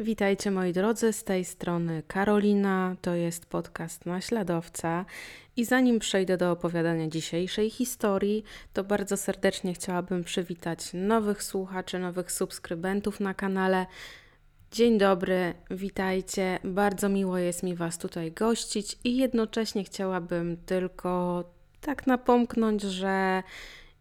[0.00, 5.04] Witajcie moi drodzy, z tej strony Karolina, to jest podcast Naśladowca.
[5.56, 12.32] I zanim przejdę do opowiadania dzisiejszej historii, to bardzo serdecznie chciałabym przywitać nowych słuchaczy, nowych
[12.32, 13.86] subskrybentów na kanale.
[14.72, 21.44] Dzień dobry, witajcie, bardzo miło jest mi Was tutaj gościć i jednocześnie chciałabym tylko
[21.80, 23.42] tak napomknąć, że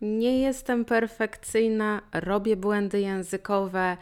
[0.01, 3.97] nie jestem perfekcyjna, robię błędy językowe,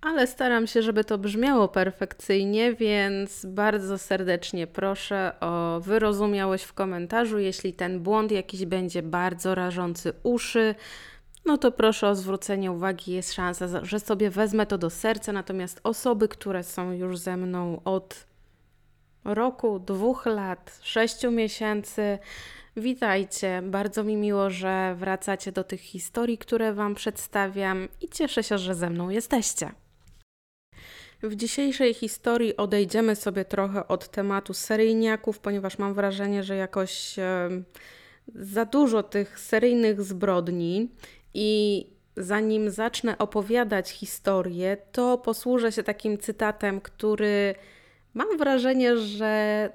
[0.00, 7.38] ale staram się, żeby to brzmiało perfekcyjnie, więc bardzo serdecznie proszę o wyrozumiałość w komentarzu.
[7.38, 10.74] Jeśli ten błąd jakiś będzie bardzo rażący uszy,
[11.44, 13.12] no to proszę o zwrócenie uwagi.
[13.12, 15.32] Jest szansa, że sobie wezmę to do serca.
[15.32, 18.26] Natomiast osoby, które są już ze mną od
[19.24, 22.18] roku, dwóch lat, sześciu miesięcy,
[22.78, 28.58] Witajcie, bardzo mi miło, że wracacie do tych historii, które Wam przedstawiam i cieszę się,
[28.58, 29.72] że ze mną jesteście.
[31.22, 37.16] W dzisiejszej historii odejdziemy sobie trochę od tematu seryjniaków, ponieważ mam wrażenie, że jakoś
[38.34, 40.90] za dużo tych seryjnych zbrodni
[41.34, 47.54] i zanim zacznę opowiadać historię, to posłużę się takim cytatem, który
[48.14, 49.70] mam wrażenie, że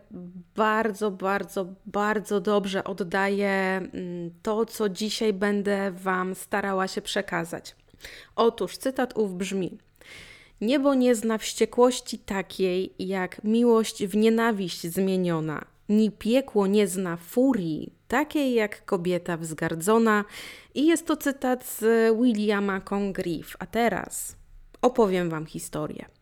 [0.55, 7.75] bardzo, bardzo, bardzo dobrze oddaje mm, to, co dzisiaj będę Wam starała się przekazać.
[8.35, 9.77] Otóż cytat ów brzmi:
[10.61, 17.93] Niebo nie zna wściekłości takiej, jak miłość w nienawiść zmieniona, ni piekło nie zna furii
[18.07, 20.25] takiej jak kobieta wzgardzona.
[20.75, 21.83] I jest to cytat z
[22.17, 23.55] Williama Congreve.
[23.59, 24.35] A teraz
[24.81, 26.20] opowiem Wam historię.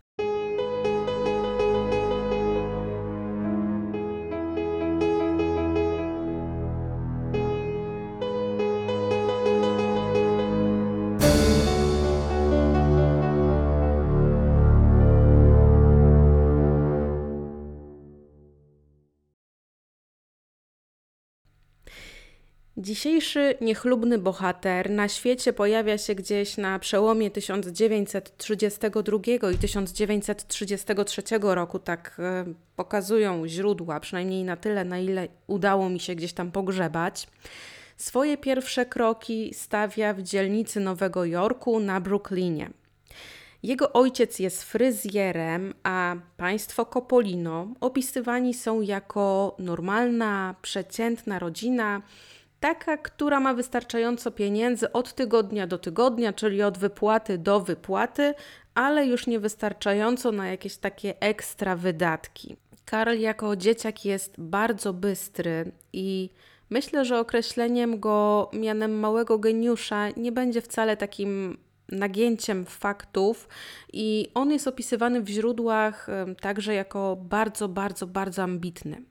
[22.81, 29.17] Dzisiejszy niechlubny bohater na świecie pojawia się gdzieś na przełomie 1932
[29.53, 32.45] i 1933 roku, tak e,
[32.75, 37.27] pokazują źródła, przynajmniej na tyle, na ile udało mi się gdzieś tam pogrzebać.
[37.97, 42.69] Swoje pierwsze kroki stawia w dzielnicy Nowego Jorku na Brooklynie.
[43.63, 52.01] Jego ojciec jest fryzjerem, a państwo Copolino opisywani są jako normalna, przeciętna rodzina
[52.59, 58.33] taka, która ma wystarczająco pieniędzy od tygodnia do tygodnia, czyli od wypłaty do wypłaty,
[58.75, 62.57] ale już nie wystarczająco na jakieś takie ekstra wydatki.
[62.85, 66.29] Karl jako dzieciak jest bardzo bystry i
[66.69, 71.57] myślę, że określeniem go mianem małego geniusza nie będzie wcale takim
[71.91, 73.47] nagięciem faktów
[73.93, 76.07] i on jest opisywany w źródłach
[76.41, 79.01] także jako bardzo, bardzo, bardzo ambitny.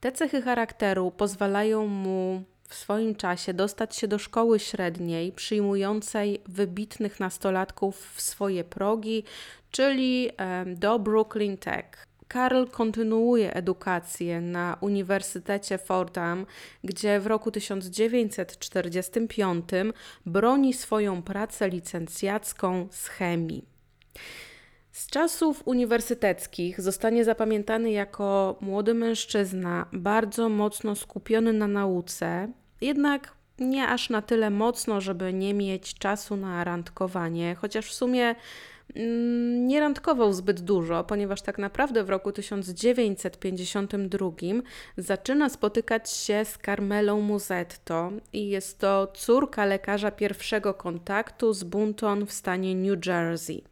[0.00, 7.20] Te cechy charakteru pozwalają mu w swoim czasie dostać się do szkoły średniej przyjmującej wybitnych
[7.20, 9.24] nastolatków w swoje progi,
[9.70, 10.30] czyli
[10.66, 12.06] do Brooklyn Tech.
[12.28, 16.46] Karl kontynuuje edukację na Uniwersytecie Fordham,
[16.84, 19.64] gdzie w roku 1945
[20.26, 23.64] broni swoją pracę licencjacką z chemii.
[24.92, 32.48] Z czasów uniwersyteckich zostanie zapamiętany jako młody mężczyzna, bardzo mocno skupiony na nauce,
[32.80, 38.34] jednak nie aż na tyle mocno, żeby nie mieć czasu na randkowanie, chociaż w sumie
[38.94, 44.30] mm, nie randkował zbyt dużo, ponieważ tak naprawdę w roku 1952
[44.96, 52.26] zaczyna spotykać się z Carmelą Muzetto i jest to córka lekarza pierwszego kontaktu z Bunton
[52.26, 53.64] w stanie New Jersey.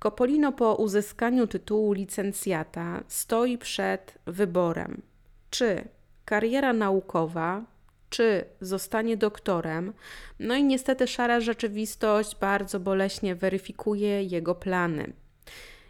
[0.00, 5.02] Copolino po uzyskaniu tytułu licencjata stoi przed wyborem,
[5.50, 5.88] czy
[6.24, 7.64] kariera naukowa,
[8.10, 9.92] czy zostanie doktorem.
[10.40, 15.12] No i niestety szara rzeczywistość bardzo boleśnie weryfikuje jego plany.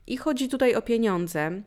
[0.06, 1.62] I chodzi tutaj o pieniądze,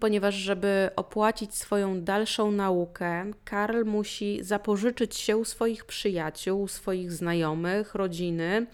[0.00, 7.12] ponieważ żeby opłacić swoją dalszą naukę, Karl musi zapożyczyć się u swoich przyjaciół, u swoich
[7.12, 8.66] znajomych, rodziny.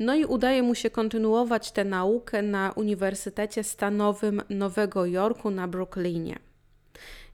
[0.00, 6.38] No i udaje mu się kontynuować tę naukę na Uniwersytecie Stanowym Nowego Jorku na Brooklynie.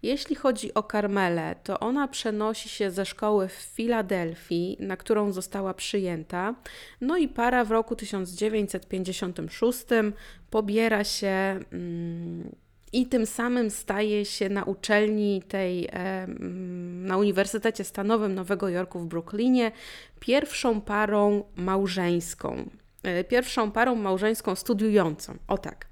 [0.03, 5.75] Jeśli chodzi o Karmelę, to ona przenosi się ze szkoły w Filadelfii, na którą została
[5.75, 6.55] przyjęta,
[7.01, 9.85] no i para w roku 1956
[10.51, 11.61] pobiera się.
[11.73, 15.89] Mm, i tym samym staje się na uczelni tej,
[17.05, 19.73] na Uniwersytecie Stanowym Nowego Jorku w Brooklynie
[20.21, 22.71] pierwszą parą małżeńską.
[23.03, 25.35] e, pierwszą parą małżeńską studiującą.
[25.49, 25.87] O tak.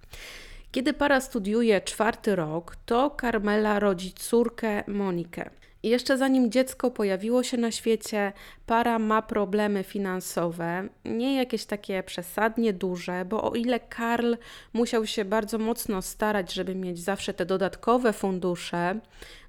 [0.73, 5.51] Kiedy para studiuje czwarty rok, to Carmela rodzi córkę Monikę.
[5.85, 8.33] Jeszcze zanim dziecko pojawiło się na świecie,
[8.67, 14.35] para ma problemy finansowe, nie jakieś takie przesadnie duże, bo o ile Karl
[14.73, 19.01] musiał się bardzo mocno starać, żeby mieć zawsze te dodatkowe fundusze,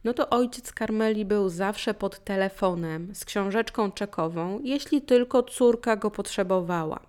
[0.03, 6.11] no to ojciec Karmeli był zawsze pod telefonem z książeczką czekową, jeśli tylko córka go
[6.11, 6.99] potrzebowała.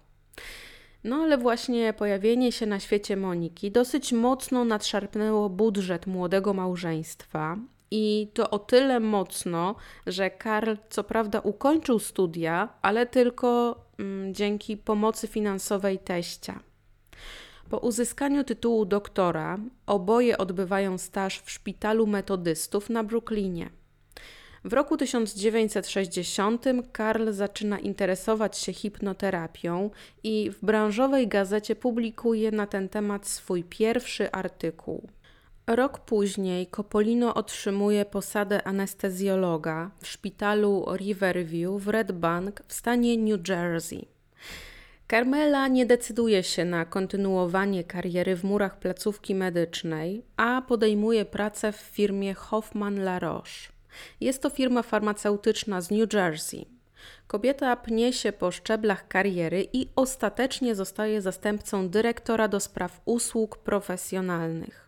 [1.05, 7.57] No ale właśnie pojawienie się na świecie Moniki dosyć mocno nadszarpnęło budżet młodego małżeństwa,
[7.91, 9.75] i to o tyle mocno,
[10.07, 16.61] że Karl co prawda ukończył studia, ale tylko mm, dzięki pomocy finansowej teścia.
[17.71, 23.71] Po uzyskaniu tytułu doktora oboje odbywają staż w szpitalu metodystów na Brooklynie.
[24.65, 29.91] W roku 1960 Karl zaczyna interesować się hipnoterapią
[30.23, 35.09] i w branżowej gazecie publikuje na ten temat swój pierwszy artykuł.
[35.67, 43.49] Rok później Copolino otrzymuje posadę anestezjologa w szpitalu Riverview w Red Bank w stanie New
[43.49, 44.07] Jersey.
[45.11, 51.77] Carmela nie decyduje się na kontynuowanie kariery w murach placówki medycznej, a podejmuje pracę w
[51.77, 53.73] firmie Hoffman La Roche.
[54.21, 56.67] Jest to firma farmaceutyczna z New Jersey.
[57.27, 64.86] Kobieta pnie się po szczeblach kariery i ostatecznie zostaje zastępcą dyrektora do spraw usług profesjonalnych.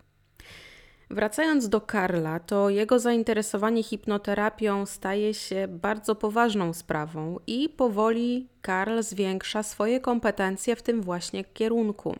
[1.11, 9.03] Wracając do Karla, to jego zainteresowanie hipnoterapią staje się bardzo poważną sprawą i powoli Karl
[9.03, 12.17] zwiększa swoje kompetencje w tym właśnie kierunku.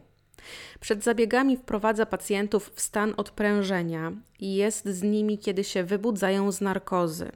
[0.81, 6.61] Przed zabiegami wprowadza pacjentów w stan odprężenia i jest z nimi, kiedy się wybudzają z
[6.61, 7.33] narkozy.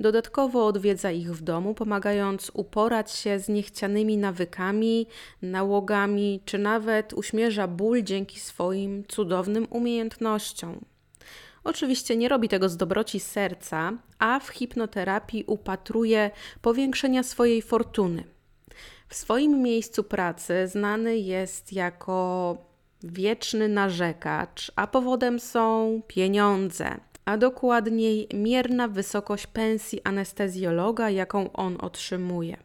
[0.00, 5.06] Dodatkowo odwiedza ich w domu, pomagając uporać się z niechcianymi nawykami,
[5.42, 10.84] nałogami, czy nawet uśmierza ból dzięki swoim cudownym umiejętnościom.
[11.64, 16.30] Oczywiście nie robi tego z dobroci serca, a w hipnoterapii upatruje
[16.62, 18.24] powiększenia swojej fortuny.
[19.08, 22.56] W swoim miejscu pracy znany jest jako
[23.02, 32.56] wieczny narzekacz, a powodem są pieniądze a dokładniej mierna wysokość pensji anestezjologa, jaką on otrzymuje.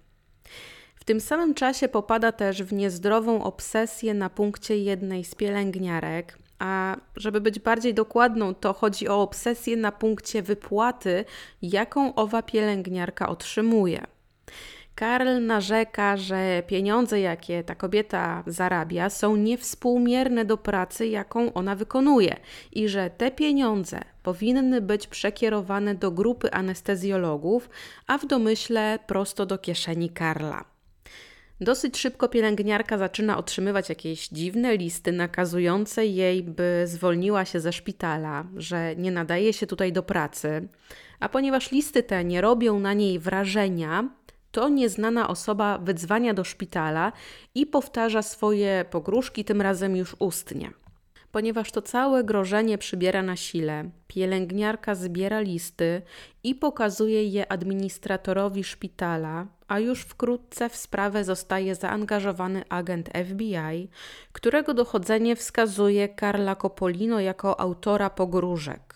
[0.96, 6.96] W tym samym czasie popada też w niezdrową obsesję na punkcie jednej z pielęgniarek, a
[7.16, 11.26] żeby być bardziej dokładną, to chodzi o obsesję na punkcie wypłaty,
[11.62, 14.04] jaką owa pielęgniarka otrzymuje.
[14.96, 22.36] Karl narzeka, że pieniądze, jakie ta kobieta zarabia, są niewspółmierne do pracy, jaką ona wykonuje,
[22.72, 27.70] i że te pieniądze powinny być przekierowane do grupy anestezjologów,
[28.08, 30.66] a w domyśle prosto do kieszeni Karla.
[31.62, 38.46] Dosyć szybko pielęgniarka zaczyna otrzymywać jakieś dziwne listy nakazujące jej, by zwolniła się ze szpitala,
[38.56, 40.68] że nie nadaje się tutaj do pracy.
[41.20, 44.10] A ponieważ listy te nie robią na niej wrażenia,
[44.54, 47.12] to nieznana osoba wydzwania do szpitala
[47.56, 50.72] i powtarza swoje pogróżki, tym razem już ustnie.
[51.32, 56.02] Ponieważ to całe grożenie przybiera na sile, pielęgniarka zbiera listy
[56.44, 63.90] i pokazuje je administratorowi szpitala, a już wkrótce w sprawę zostaje zaangażowany agent FBI,
[64.32, 68.93] którego dochodzenie wskazuje Karla Copolino jako autora pogróżek.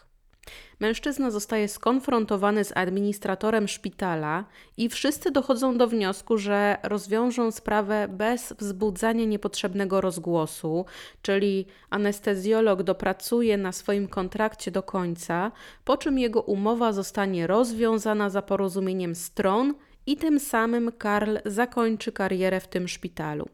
[0.79, 4.45] Mężczyzna zostaje skonfrontowany z administratorem szpitala
[4.77, 10.85] i wszyscy dochodzą do wniosku, że rozwiążą sprawę bez wzbudzania niepotrzebnego rozgłosu,
[11.21, 15.51] czyli anestezjolog dopracuje na swoim kontrakcie do końca,
[15.85, 19.73] po czym jego umowa zostanie rozwiązana za porozumieniem stron
[20.05, 23.49] i tym samym Karl zakończy karierę w tym szpitalu.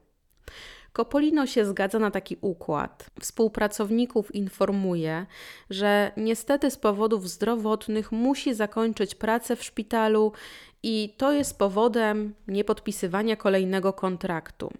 [0.93, 3.09] Kopolino się zgadza na taki układ.
[3.19, 5.25] Współpracowników informuje,
[5.69, 10.31] że niestety z powodów zdrowotnych musi zakończyć pracę w szpitalu
[10.83, 14.71] i to jest powodem niepodpisywania kolejnego kontraktu.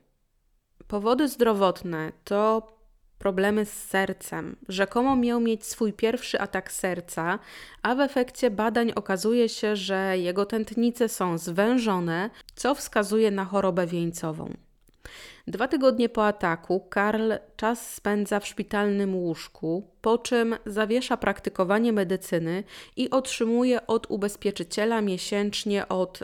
[0.88, 2.74] Powody zdrowotne to
[3.20, 4.56] problemy z sercem.
[4.70, 7.40] Rzekomo miał mieć swój pierwszy atak serca,
[7.82, 13.88] a w efekcie badań okazuje się, że jego tętnice są zwężone, co wskazuje na chorobę
[13.88, 14.54] wieńcową.
[15.48, 22.64] Dwa tygodnie po ataku Karl czas spędza w szpitalnym łóżku, po czym zawiesza praktykowanie medycyny
[22.98, 26.24] i otrzymuje od ubezpieczyciela miesięcznie od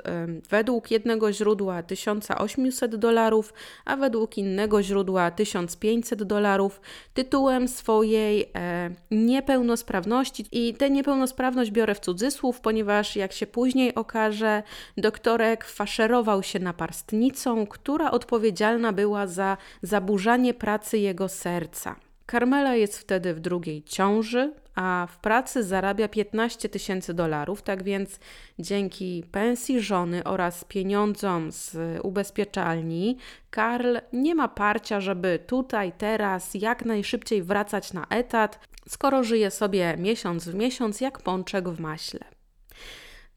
[0.50, 3.54] według jednego źródła 1800 dolarów,
[3.86, 6.82] a według innego źródła 1500 dolarów
[7.14, 10.46] tytułem swojej e, niepełnosprawności.
[10.52, 14.64] I tę niepełnosprawność biorę w cudzysłów, ponieważ jak się później okaże,
[14.98, 22.09] doktorek faszerował się naparstnicą, która odpowiedzialna była za zaburzanie pracy jego serca.
[22.32, 28.20] Carmela jest wtedy w drugiej ciąży, a w pracy zarabia 15 tysięcy dolarów, tak więc
[28.60, 33.18] dzięki pensji żony oraz pieniądzom z ubezpieczalni,
[33.50, 39.96] Karl nie ma parcia, żeby tutaj, teraz, jak najszybciej wracać na etat, skoro żyje sobie
[39.98, 42.39] miesiąc w miesiąc jak pączek w maśle.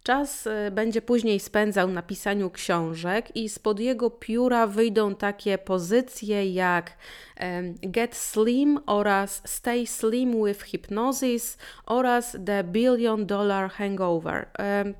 [0.02, 6.52] Czas y, będzie później spędzał na pisaniu książek, i spod jego pióra wyjdą takie pozycje
[6.52, 6.96] jak
[7.82, 14.46] Get Slim oraz Stay Slim with Hypnosis oraz The Billion Dollar Hangover.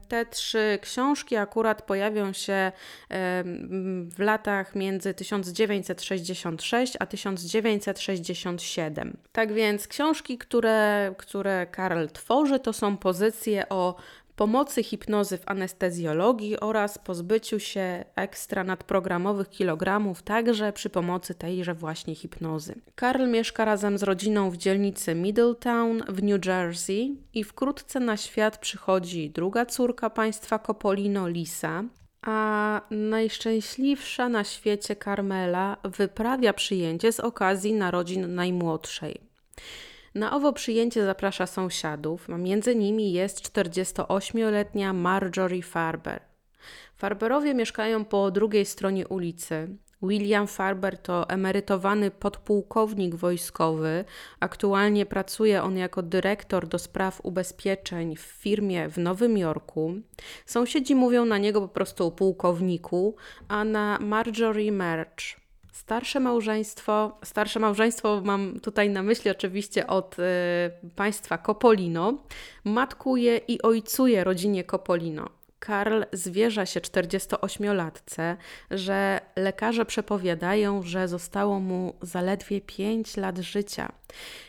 [0.09, 2.73] Te trzy książki akurat pojawią się
[4.11, 9.17] w latach między 1966 a 1967.
[9.33, 13.95] Tak więc książki, które, które Karl tworzy, to są pozycje o
[14.37, 22.15] pomocy hipnozy w anestezjologii oraz pozbyciu się ekstra nadprogramowych kilogramów także przy pomocy tejże właśnie
[22.15, 22.75] hipnozy.
[22.95, 28.59] Karl mieszka razem z rodziną w dzielnicy Middletown w New Jersey i wkrótce na świat
[28.59, 31.85] przychodzi druga córka państwa Copolino, Lisa,
[32.23, 39.21] a najszczęśliwsza na świecie Carmela wyprawia przyjęcie z okazji narodzin najmłodszej.
[40.15, 46.21] Na owo przyjęcie zaprasza sąsiadów, a między nimi jest 48-letnia Marjorie Farber.
[46.97, 49.69] Farberowie mieszkają po drugiej stronie ulicy.
[50.03, 54.05] William Farber to emerytowany podpułkownik wojskowy.
[54.41, 59.95] Aktualnie pracuje on jako dyrektor do spraw ubezpieczeń w firmie w Nowym Jorku.
[60.47, 63.17] Sąsiedzi mówią na niego po prostu pułkowniku,
[63.49, 65.42] a na Marjorie Merch.
[65.73, 70.23] Starsze małżeństwo, starsze małżeństwo mam tutaj na myśli oczywiście od y,
[70.97, 72.19] państwa Copolino,
[72.65, 75.29] matkuje i ojcuje rodzinie Copolino.
[75.59, 78.37] Karl zwierza się 48-latce,
[78.71, 83.93] że lekarze przepowiadają, że zostało mu zaledwie 5 lat życia.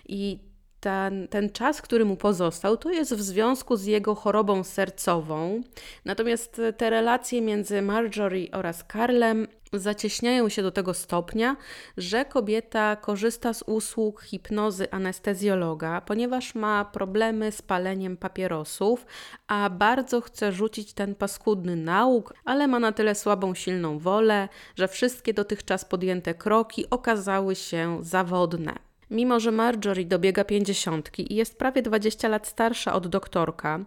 [0.06, 0.39] I
[0.84, 5.62] ten, ten czas, który mu pozostał, to jest w związku z jego chorobą sercową.
[6.06, 11.56] Natomiast te relacje między Marjorie oraz Karlem zacieśniają się do tego stopnia,
[11.98, 19.06] że kobieta korzysta z usług hipnozy anestezjologa, ponieważ ma problemy z paleniem papierosów,
[19.48, 24.88] a bardzo chce rzucić ten paskudny nauk, ale ma na tyle słabą, silną wolę, że
[24.88, 28.93] wszystkie dotychczas podjęte kroki okazały się zawodne.
[29.13, 33.79] Mimo, że Marjorie dobiega pięćdziesiątki i jest prawie 20 lat starsza od doktorka,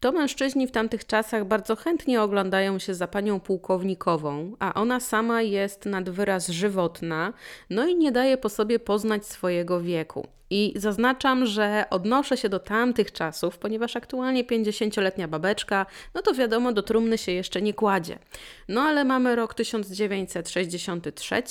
[0.00, 5.42] to mężczyźni w tamtych czasach bardzo chętnie oglądają się za panią pułkownikową, a ona sama
[5.42, 7.32] jest nad wyraz żywotna,
[7.70, 10.26] no i nie daje po sobie poznać swojego wieku.
[10.50, 16.72] I zaznaczam, że odnoszę się do tamtych czasów, ponieważ aktualnie 50-letnia babeczka, no to wiadomo,
[16.72, 18.18] do trumny się jeszcze nie kładzie.
[18.68, 21.42] No ale mamy rok 1963,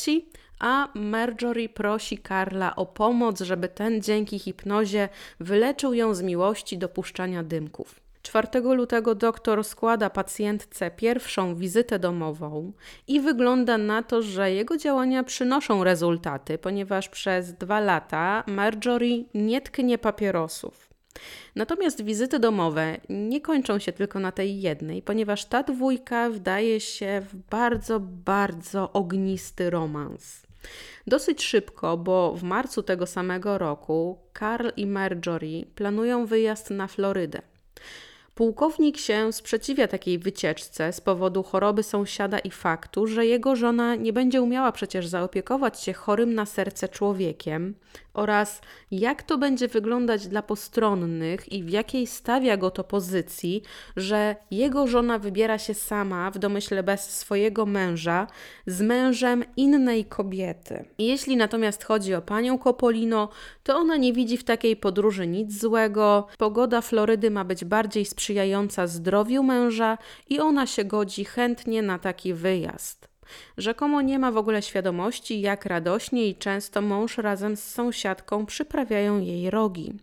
[0.60, 6.89] a Marjorie prosi Karla o pomoc, żeby ten dzięki hipnozie wyleczył ją z miłości do
[6.89, 8.03] puszczania dymków.
[8.22, 12.72] 4 lutego doktor składa pacjentce pierwszą wizytę domową
[13.07, 19.62] i wygląda na to, że jego działania przynoszą rezultaty, ponieważ przez dwa lata Marjorie nie
[19.62, 20.92] tknie papierosów.
[21.55, 27.22] Natomiast wizyty domowe nie kończą się tylko na tej jednej, ponieważ ta dwójka wdaje się
[27.29, 30.43] w bardzo, bardzo ognisty romans.
[31.08, 37.41] Dosyć szybko, bo w marcu tego samego roku Carl i Marjorie planują wyjazd na Florydę.
[38.35, 44.13] Pułkownik się sprzeciwia takiej wycieczce z powodu choroby sąsiada i faktu, że jego żona nie
[44.13, 47.75] będzie umiała przecież zaopiekować się chorym na serce człowiekiem,
[48.13, 48.61] oraz
[48.91, 53.63] jak to będzie wyglądać dla postronnych i w jakiej stawia go to pozycji,
[53.95, 58.27] że jego żona wybiera się sama, w domyśle bez swojego męża,
[58.67, 60.85] z mężem innej kobiety.
[60.97, 63.29] Jeśli natomiast chodzi o panią Copolino,
[63.63, 66.27] to ona nie widzi w takiej podróży nic złego.
[66.37, 68.22] Pogoda Florydy ma być bardziej sprzyjająca
[68.85, 69.97] zdrowiu męża
[70.29, 73.07] i ona się godzi chętnie na taki wyjazd.
[73.57, 79.19] Rzekomo nie ma w ogóle świadomości, jak radośnie i często mąż razem z sąsiadką przyprawiają
[79.19, 79.93] jej rogi.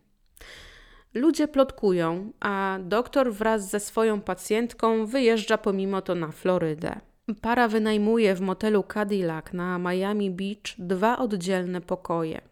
[1.15, 7.01] Ludzie plotkują, a doktor wraz ze swoją pacjentką wyjeżdża pomimo to na Florydę.
[7.41, 12.50] Para wynajmuje w motelu Cadillac na Miami Beach dwa oddzielne pokoje.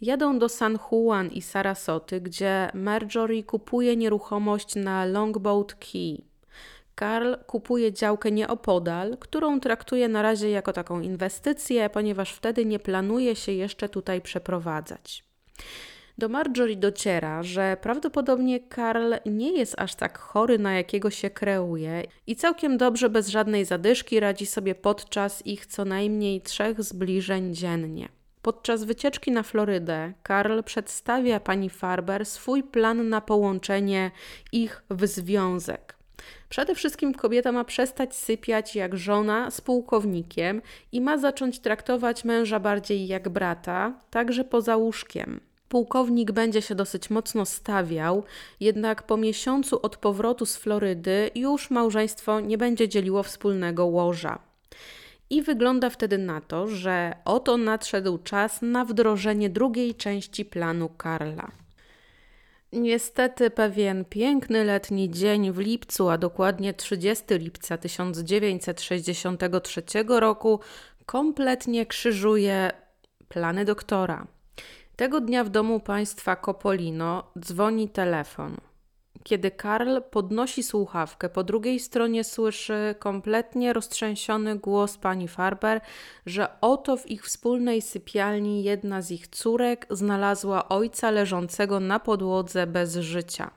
[0.00, 6.30] Jadą do San Juan i Sarasoty, gdzie Marjorie kupuje nieruchomość na Longboat Key.
[6.94, 13.36] Karl kupuje działkę nieopodal, którą traktuje na razie jako taką inwestycję, ponieważ wtedy nie planuje
[13.36, 15.24] się jeszcze tutaj przeprowadzać.
[16.18, 22.04] Do Marjorie dociera, że prawdopodobnie Karl nie jest aż tak chory, na jakiego się kreuje
[22.26, 28.08] i całkiem dobrze, bez żadnej zadyszki, radzi sobie podczas ich co najmniej trzech zbliżeń dziennie.
[28.42, 34.10] Podczas wycieczki na Florydę Karl przedstawia pani Farber swój plan na połączenie
[34.52, 35.96] ich w związek.
[36.48, 42.60] Przede wszystkim kobieta ma przestać sypiać jak żona z pułkownikiem i ma zacząć traktować męża
[42.60, 45.40] bardziej jak brata, także poza łóżkiem.
[45.68, 48.24] Pułkownik będzie się dosyć mocno stawiał,
[48.60, 54.49] jednak po miesiącu od powrotu z Florydy już małżeństwo nie będzie dzieliło wspólnego łoża.
[55.30, 61.50] I wygląda wtedy na to, że oto nadszedł czas na wdrożenie drugiej części planu Karla.
[62.72, 70.60] Niestety pewien piękny letni dzień w lipcu, a dokładnie 30 lipca 1963 roku,
[71.06, 72.70] kompletnie krzyżuje
[73.28, 74.26] plany doktora.
[74.96, 78.56] Tego dnia w domu państwa Copolino dzwoni telefon.
[79.30, 85.80] Kiedy Karl podnosi słuchawkę, po drugiej stronie słyszy kompletnie roztrzęsiony głos pani Farber,
[86.26, 92.66] że oto w ich wspólnej sypialni jedna z ich córek znalazła ojca leżącego na podłodze
[92.66, 93.50] bez życia.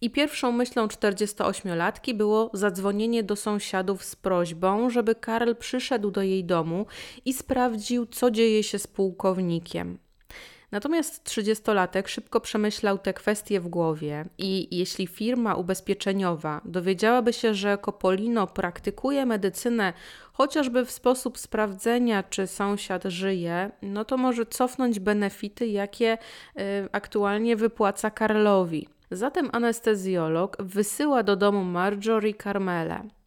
[0.00, 6.44] I pierwszą myślą 48-latki było zadzwonienie do sąsiadów z prośbą, żeby Karl przyszedł do jej
[6.44, 6.86] domu
[7.24, 9.98] i sprawdził, co dzieje się z pułkownikiem.
[10.70, 17.78] Natomiast trzydziestolatek szybko przemyślał te kwestie w głowie i jeśli firma ubezpieczeniowa dowiedziałaby się, że
[17.78, 19.92] Copolino praktykuje medycynę
[20.32, 26.18] chociażby w sposób sprawdzenia, czy sąsiad żyje, no to może cofnąć benefity, jakie
[26.58, 26.60] y,
[26.92, 28.88] aktualnie wypłaca Karlowi.
[29.10, 33.17] Zatem anestezjolog wysyła do domu Marjorie Carmele.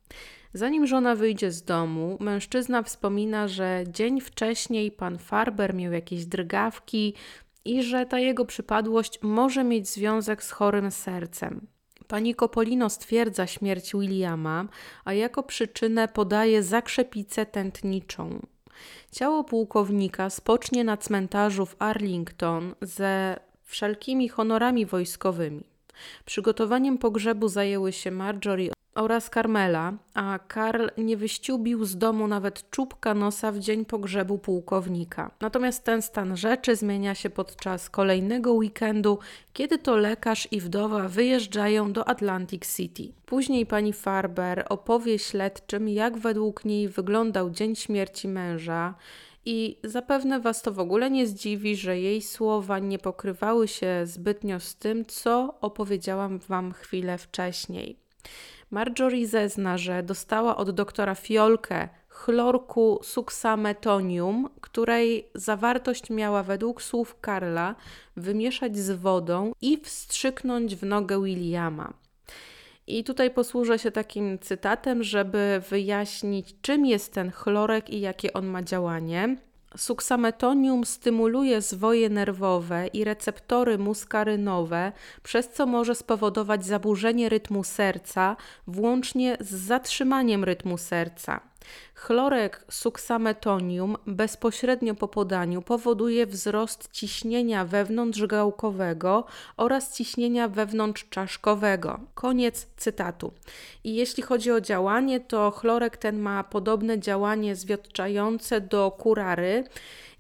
[0.54, 7.14] Zanim żona wyjdzie z domu, mężczyzna wspomina, że dzień wcześniej pan Farber miał jakieś drgawki
[7.66, 11.68] i że ta jego przypadłość może mieć związek z chorym sercem.
[12.08, 14.68] Pani Copolino stwierdza śmierć Williama,
[15.06, 18.40] a jako przyczynę podaje zakrzepicę tętniczą.
[19.12, 25.64] Ciało pułkownika spocznie na cmentarzu w Arlington ze wszelkimi honorami wojskowymi.
[26.26, 33.14] Przygotowaniem pogrzebu zajęły się Marjorie oraz Carmela, a Karl nie wyściubił z domu nawet czubka
[33.14, 35.32] nosa w dzień pogrzebu pułkownika.
[35.42, 39.20] Natomiast ten stan rzeczy zmienia się podczas kolejnego weekendu,
[39.54, 43.14] kiedy to lekarz i wdowa wyjeżdżają do Atlantic City.
[43.26, 48.96] Później pani Farber opowie śledczym, jak według niej wyglądał dzień śmierci męża.
[49.46, 54.60] I zapewne Was to w ogóle nie zdziwi, że jej słowa nie pokrywały się zbytnio
[54.60, 57.98] z tym, co opowiedziałam Wam chwilę wcześniej.
[58.72, 67.76] Marjorie zezna, że dostała od doktora fiolkę chlorku suksametonium, której zawartość miała według słów Karla
[68.18, 71.94] wymieszać z wodą i wstrzyknąć w nogę Williama.
[72.88, 78.46] I tutaj posłużę się takim cytatem, żeby wyjaśnić, czym jest ten chlorek i jakie on
[78.46, 79.38] ma działanie.
[79.78, 84.92] Suksametonium stymuluje zwoje nerwowe i receptory muskarynowe,
[85.24, 88.36] przez co może spowodować zaburzenie rytmu serca,
[88.68, 91.51] włącznie z zatrzymaniem rytmu serca.
[91.96, 99.26] Chlorek suksametonium bezpośrednio po podaniu powoduje wzrost ciśnienia wewnątrzgałkowego
[99.58, 102.00] oraz ciśnienia wewnątrzczaszkowego.
[102.14, 103.34] Koniec cytatu.
[103.84, 109.64] I jeśli chodzi o działanie, to chlorek ten ma podobne działanie zwiotczające do kurary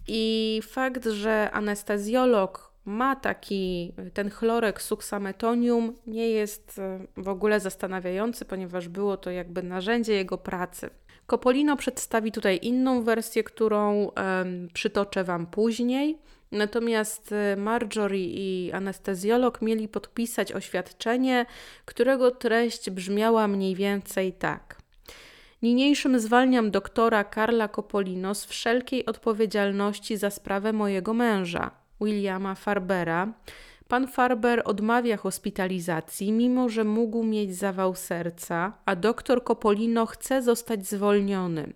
[0.08, 8.46] i fakt, że anestezjolog ma taki ten chlorek suksametonium nie jest e, w ogóle zastanawiający,
[8.46, 10.90] ponieważ było to jakby narzędzie jego pracy.
[11.32, 14.12] Copolino przedstawi tutaj inną wersję, którą
[14.74, 16.18] przytoczę Wam później.
[16.52, 21.46] Natomiast e, Marjorie i anestezjolog mieli podpisać oświadczenie,
[21.86, 24.78] którego treść brzmiała mniej więcej tak.
[25.62, 33.34] Niniejszym zwalniam doktora Karla Copolino z wszelkiej odpowiedzialności za sprawę mojego męża, Williama Farbera,
[33.92, 40.88] Pan Farber odmawia hospitalizacji, mimo że mógł mieć zawał serca, a doktor Copolino chce zostać
[40.88, 41.74] zwolniony.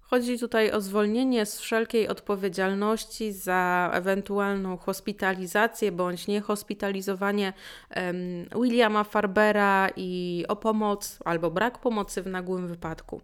[0.00, 7.52] Chodzi tutaj o zwolnienie z wszelkiej odpowiedzialności za ewentualną hospitalizację bądź niehospitalizowanie
[7.96, 13.20] um, Williama Farbera i o pomoc albo brak pomocy w nagłym wypadku.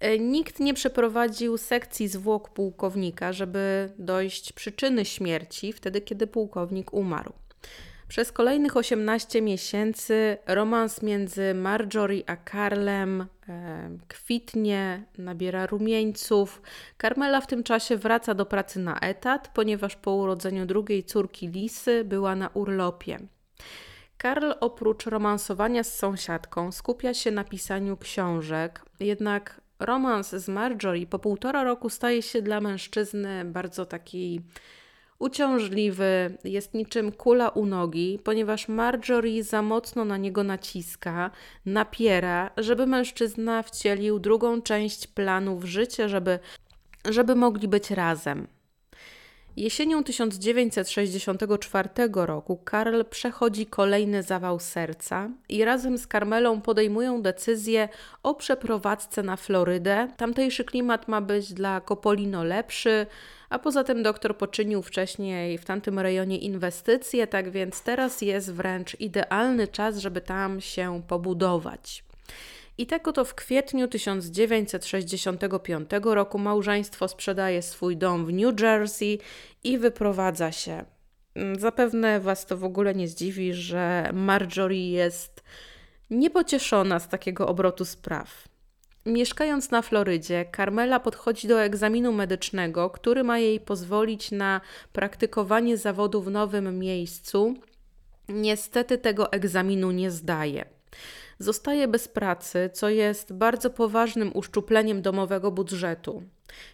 [0.00, 7.32] E, nikt nie przeprowadził sekcji zwłok pułkownika, żeby dojść przyczyny śmierci wtedy, kiedy pułkownik umarł.
[8.08, 16.62] Przez kolejnych 18 miesięcy romans między Marjorie a Karlem e, kwitnie, nabiera rumieńców.
[17.02, 22.04] Carmela w tym czasie wraca do pracy na etat, ponieważ po urodzeniu drugiej córki Lisy
[22.04, 23.18] była na urlopie.
[24.18, 31.18] Karl oprócz romansowania z sąsiadką skupia się na pisaniu książek, jednak romans z Marjorie po
[31.18, 34.40] półtora roku staje się dla mężczyzny bardzo taki
[35.18, 41.30] uciążliwy, jest niczym kula u nogi, ponieważ Marjorie za mocno na niego naciska,
[41.66, 46.38] napiera, żeby mężczyzna wcielił drugą część planu w życie, żeby,
[47.04, 48.46] żeby mogli być razem.
[49.58, 57.88] Jesienią 1964 roku Karl przechodzi kolejny zawał serca i razem z Carmelą podejmują decyzję
[58.22, 60.08] o przeprowadzce na Florydę.
[60.16, 63.06] Tamtejszy klimat ma być dla Copolino lepszy,
[63.50, 69.00] a poza tym doktor poczynił wcześniej w tamtym rejonie inwestycje, tak więc teraz jest wręcz
[69.00, 72.07] idealny czas, żeby tam się pobudować.
[72.78, 79.18] I tak oto w kwietniu 1965 roku małżeństwo sprzedaje swój dom w New Jersey
[79.64, 80.84] i wyprowadza się.
[81.34, 85.42] Mm, zapewne Was to w ogóle nie zdziwi, że Marjorie jest
[86.10, 88.48] niepocieszona z takiego obrotu spraw.
[89.06, 94.60] Mieszkając na Florydzie, Carmela podchodzi do egzaminu medycznego, który ma jej pozwolić na
[94.92, 97.54] praktykowanie zawodu w nowym miejscu.
[98.28, 100.64] Niestety tego egzaminu nie zdaje.
[101.38, 106.22] Zostaje bez pracy, co jest bardzo poważnym uszczupleniem domowego budżetu.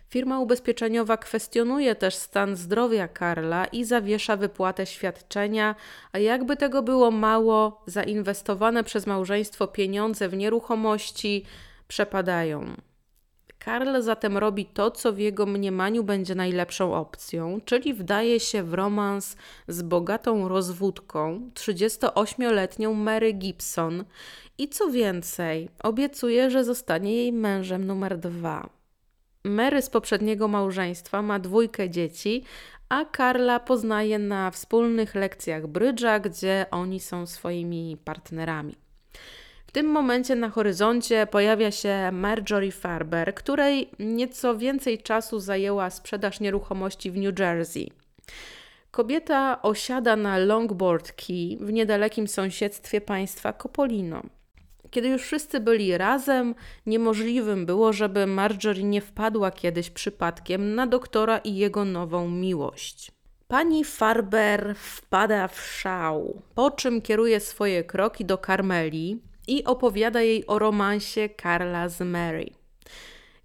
[0.09, 5.75] Firma ubezpieczeniowa kwestionuje też stan zdrowia Karla i zawiesza wypłatę świadczenia,
[6.13, 11.45] a jakby tego było mało, zainwestowane przez małżeństwo pieniądze w nieruchomości
[11.89, 12.77] przepadają.
[13.65, 18.75] Karl zatem robi to, co w jego mniemaniu będzie najlepszą opcją, czyli wdaje się w
[18.75, 19.37] romans
[19.69, 24.05] z bogatą rozwódką, 38-letnią Mary Gibson
[24.59, 28.69] i co więcej, obiecuje, że zostanie jej mężem numer dwa.
[29.45, 32.45] Mary z poprzedniego małżeństwa ma dwójkę dzieci,
[32.89, 38.77] a Karla poznaje na wspólnych lekcjach brydża, gdzie oni są swoimi partnerami
[39.75, 47.11] tym momencie na horyzoncie pojawia się Marjorie Farber, której nieco więcej czasu zajęła sprzedaż nieruchomości
[47.11, 47.91] w New Jersey.
[48.91, 54.23] Kobieta osiada na Longboard Key w niedalekim sąsiedztwie państwa Copolino.
[54.91, 56.55] Kiedy już wszyscy byli razem,
[56.87, 63.13] niemożliwym było, żeby Marjorie nie wpadła kiedyś przypadkiem na doktora i jego nową miłość.
[63.49, 70.47] Pani Farber wpada w szał, po czym kieruje swoje kroki do Carmeli, i opowiada jej
[70.47, 72.51] o romansie Karla z Mary.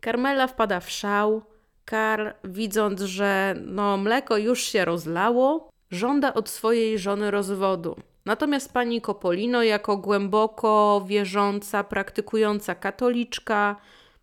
[0.03, 1.41] Carmela wpada w szał.
[1.85, 7.95] Karl, widząc, że no, mleko już się rozlało, żąda od swojej żony rozwodu.
[8.25, 13.75] Natomiast pani Copolino, jako głęboko wierząca, praktykująca katoliczka,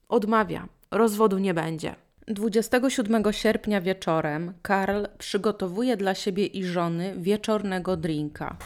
[0.09, 0.69] odmawia.
[0.91, 1.95] Rozwodu nie będzie.
[2.29, 8.57] 27 sierpnia wieczorem Karl przygotowuje dla siebie i żony wieczornego drinka.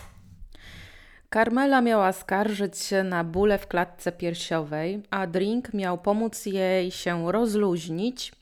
[1.34, 7.32] Carmela miała skarżyć się na bóle w klatce piersiowej, a drink miał pomóc jej się
[7.32, 8.32] rozluźnić.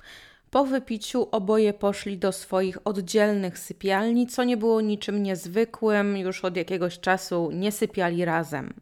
[0.51, 6.57] Po wypiciu oboje poszli do swoich oddzielnych sypialni, co nie było niczym niezwykłym, już od
[6.57, 8.75] jakiegoś czasu nie sypiali razem.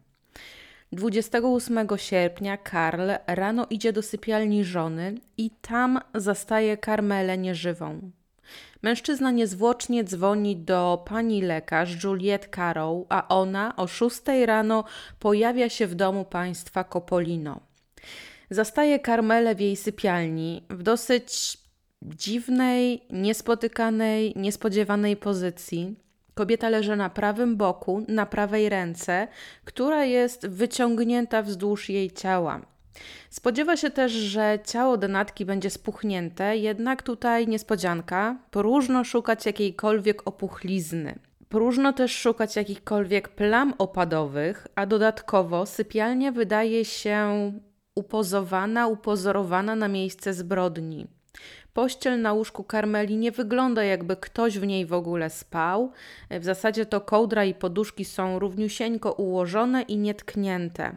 [0.91, 8.11] 28 sierpnia Karl rano idzie do sypialni żony i tam zastaje Karmelę nieżywą.
[8.81, 14.83] Mężczyzna niezwłocznie dzwoni do pani lekarz Juliette Carrow, a ona o 6 rano
[15.19, 17.59] pojawia się w domu państwa Copolino.
[18.49, 21.57] Zastaje Karmelę w jej sypialni w dosyć
[22.01, 25.95] dziwnej, niespotykanej, niespodziewanej pozycji.
[26.33, 29.27] Kobieta leży na prawym boku, na prawej ręce,
[29.65, 32.76] która jest wyciągnięta wzdłuż jej ciała.
[33.29, 41.19] Spodziewa się też, że ciało denatki będzie spuchnięte, jednak tutaj niespodzianka, próżno szukać jakiejkolwiek opuchlizny.
[41.49, 47.51] Próżno też szukać jakichkolwiek plam opadowych, a dodatkowo sypialnia wydaje się
[47.95, 51.07] upozowana, upozorowana na miejsce zbrodni.
[51.73, 55.91] Pościel na łóżku Karmeli nie wygląda, jakby ktoś w niej w ogóle spał.
[56.29, 60.95] W zasadzie to kołdra i poduszki są równiusieńko ułożone i nietknięte.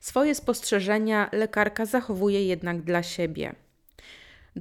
[0.00, 3.54] Swoje spostrzeżenia lekarka zachowuje jednak dla siebie.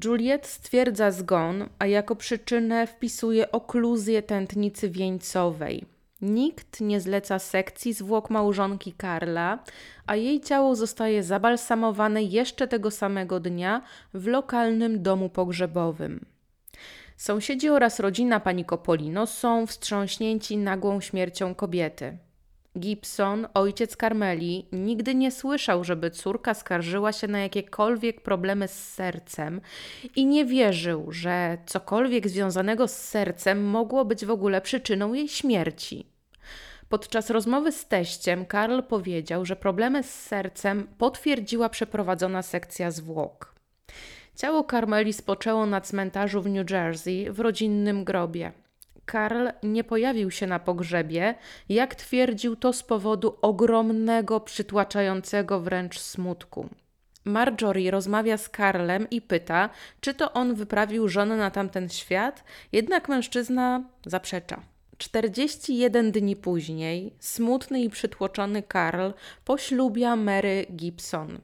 [0.03, 5.85] Juliet stwierdza zgon, a jako przyczynę wpisuje okluzję tętnicy wieńcowej.
[6.21, 9.63] Nikt nie zleca sekcji zwłok małżonki Karla,
[10.07, 13.81] a jej ciało zostaje zabalsamowane jeszcze tego samego dnia
[14.13, 16.25] w lokalnym domu pogrzebowym.
[17.17, 22.17] Sąsiedzi oraz rodzina pani Copolino są wstrząśnięci nagłą śmiercią kobiety.
[22.79, 29.61] Gibson, ojciec Carmeli, nigdy nie słyszał, żeby córka skarżyła się na jakiekolwiek problemy z sercem
[30.15, 36.07] i nie wierzył, że cokolwiek związanego z sercem mogło być w ogóle przyczyną jej śmierci.
[36.89, 43.55] Podczas rozmowy z teściem Karl powiedział, że problemy z sercem potwierdziła przeprowadzona sekcja zwłok.
[44.35, 48.51] Ciało Carmeli spoczęło na cmentarzu w New Jersey w rodzinnym grobie.
[49.07, 51.35] Karl nie pojawił się na pogrzebie,
[51.69, 56.69] jak twierdził to z powodu ogromnego, przytłaczającego wręcz smutku.
[57.25, 59.69] Marjorie rozmawia z Karlem i pyta,
[60.01, 64.61] czy to on wyprawił żonę na tamten świat, jednak mężczyzna zaprzecza.
[64.97, 69.11] 41 dni później smutny i przytłoczony Karl
[69.45, 71.39] poślubia Mary Gibson.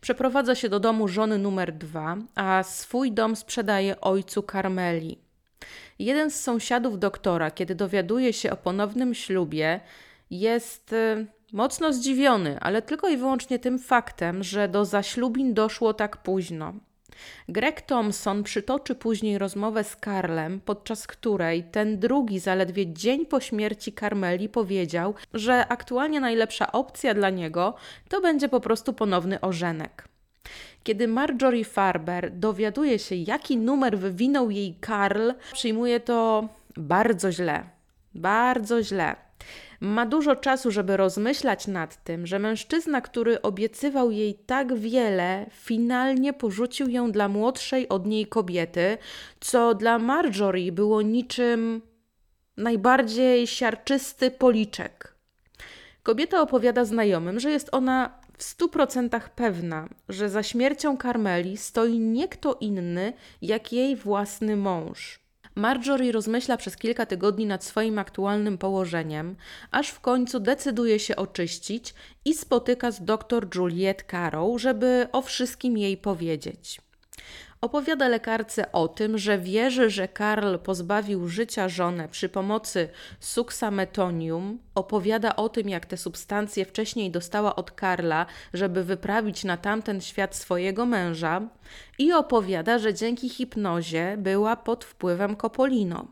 [0.00, 5.25] Przeprowadza się do domu żony numer dwa, a swój dom sprzedaje ojcu Carmeli.
[5.98, 9.80] Jeden z sąsiadów doktora, kiedy dowiaduje się o ponownym ślubie,
[10.30, 16.16] jest y, mocno zdziwiony, ale tylko i wyłącznie tym faktem, że do zaślubin doszło tak
[16.16, 16.74] późno.
[17.48, 23.92] Greg Thompson przytoczy później rozmowę z Karlem, podczas której ten drugi, zaledwie dzień po śmierci
[23.92, 27.74] Carmeli, powiedział, że aktualnie najlepsza opcja dla niego
[28.08, 30.08] to będzie po prostu ponowny ożenek.
[30.82, 37.64] Kiedy Marjorie Farber dowiaduje się, jaki numer wywinął jej Karl, przyjmuje to bardzo źle.
[38.14, 39.16] Bardzo źle.
[39.80, 46.32] Ma dużo czasu, żeby rozmyślać nad tym, że mężczyzna, który obiecywał jej tak wiele, finalnie
[46.32, 48.98] porzucił ją dla młodszej od niej kobiety,
[49.40, 51.82] co dla Marjorie było niczym
[52.56, 55.14] najbardziej siarczysty policzek.
[56.02, 61.98] Kobieta opowiada znajomym, że jest ona w stu procentach pewna, że za śmiercią Carmeli stoi
[61.98, 65.26] nie kto inny, jak jej własny mąż.
[65.54, 69.36] Marjorie rozmyśla przez kilka tygodni nad swoim aktualnym położeniem,
[69.70, 71.94] aż w końcu decyduje się oczyścić
[72.24, 76.80] i spotyka z dr Juliet Carrow, żeby o wszystkim jej powiedzieć.
[77.60, 82.88] Opowiada lekarce o tym, że wierzy, że Karl pozbawił życia żonę przy pomocy
[83.20, 84.58] suksametonium.
[84.74, 90.36] Opowiada o tym, jak te substancje wcześniej dostała od Karla, żeby wyprawić na tamten świat
[90.36, 91.42] swojego męża.
[91.98, 96.06] I opowiada, że dzięki hipnozie była pod wpływem Kopolino.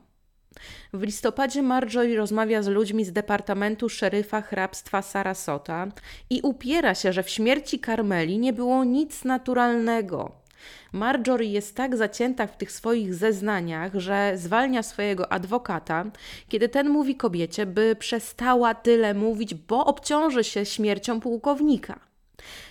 [0.93, 5.87] W listopadzie Marjorie rozmawia z ludźmi z Departamentu Szeryfa Hrabstwa Sarasota
[6.31, 10.44] i upiera się, że w śmierci Karmeli nie było nic naturalnego.
[10.93, 16.05] Marjorie jest tak zacięta w tych swoich zeznaniach, że zwalnia swojego adwokata,
[16.49, 22.01] kiedy ten mówi kobiecie, by przestała tyle mówić, bo obciąży się śmiercią pułkownika.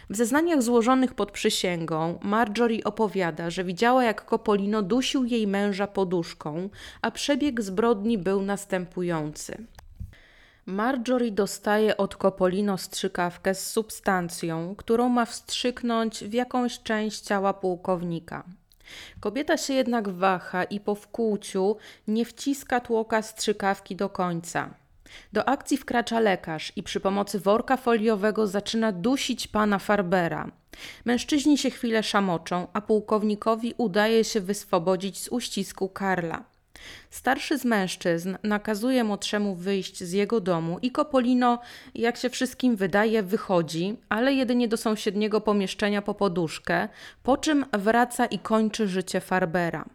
[0.10, 6.70] W zeznaniach złożonych pod przysięgą Marjorie opowiada, że widziała jak Kopolino dusił jej męża poduszką,
[7.02, 9.66] a przebieg zbrodni był następujący.
[10.66, 18.44] Marjorie dostaje od Kopolino strzykawkę z substancją, którą ma wstrzyknąć w jakąś część ciała pułkownika.
[19.20, 24.74] Kobieta się jednak waha i po wkłuciu nie wciska tłoka strzykawki do końca.
[25.34, 30.52] Do akcji wkracza lekarz i przy pomocy worka foliowego zaczyna dusić pana Farbera.
[31.06, 36.53] Mężczyźni się chwilę szamoczą, a pułkownikowi udaje się wyswobodzić z uścisku Karla.
[37.10, 41.60] Starszy z mężczyzn nakazuje młodszemu wyjść z jego domu i Kopolino,
[41.96, 46.90] jak się wszystkim wydaje, wychodzi, ale jedynie do sąsiedniego pomieszczenia po poduszkę,
[47.24, 49.86] po czym wraca i kończy życie Farbera.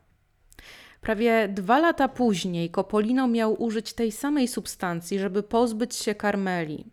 [1.01, 6.85] Prawie dwa lata później Kopolino miał użyć tej samej substancji, żeby pozbyć się Karmeli.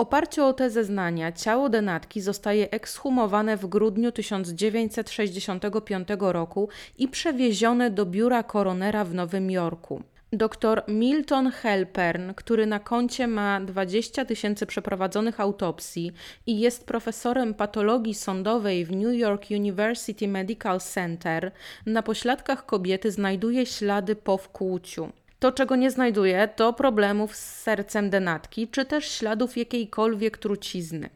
[0.00, 8.06] Oparciu o te zeznania ciało denatki zostaje ekshumowane w grudniu 1965 roku i przewiezione do
[8.06, 10.02] biura koronera w Nowym Jorku.
[10.32, 16.12] Dr Milton Helpern, który na koncie ma 20 tysięcy przeprowadzonych autopsji
[16.46, 21.52] i jest profesorem patologii sądowej w New York University Medical Center,
[21.86, 25.12] na pośladkach kobiety znajduje ślady po wkłuciu.
[25.40, 31.10] To, czego nie znajduje, to problemów z sercem denatki, czy też śladów jakiejkolwiek trucizny.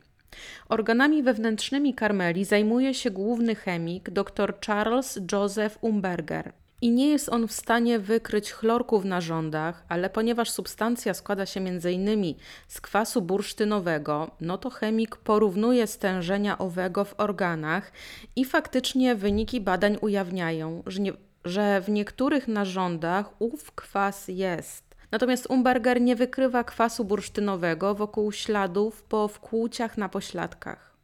[0.68, 6.52] Organami wewnętrznymi karmeli zajmuje się główny chemik dr Charles Joseph Umberger.
[6.80, 11.60] I nie jest on w stanie wykryć chlorku w narządach, ale ponieważ substancja składa się
[11.60, 12.34] m.in.
[12.68, 17.92] z kwasu bursztynowego, no to chemik porównuje stężenia owego w organach
[18.36, 21.12] i faktycznie wyniki badań ujawniają, że, nie,
[21.44, 24.84] że w niektórych narządach ów kwas jest.
[25.10, 30.94] Natomiast Umberger nie wykrywa kwasu bursztynowego wokół śladów po wkłuciach na pośladkach.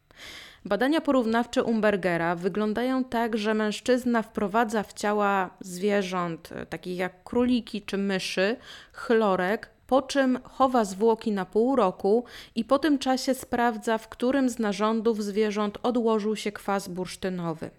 [0.65, 7.97] Badania porównawcze Umbergera wyglądają tak, że mężczyzna wprowadza w ciała zwierząt, takich jak króliki czy
[7.97, 8.55] myszy,
[8.93, 12.25] chlorek, po czym chowa zwłoki na pół roku
[12.55, 17.69] i po tym czasie sprawdza, w którym z narządów zwierząt odłożył się kwas bursztynowy.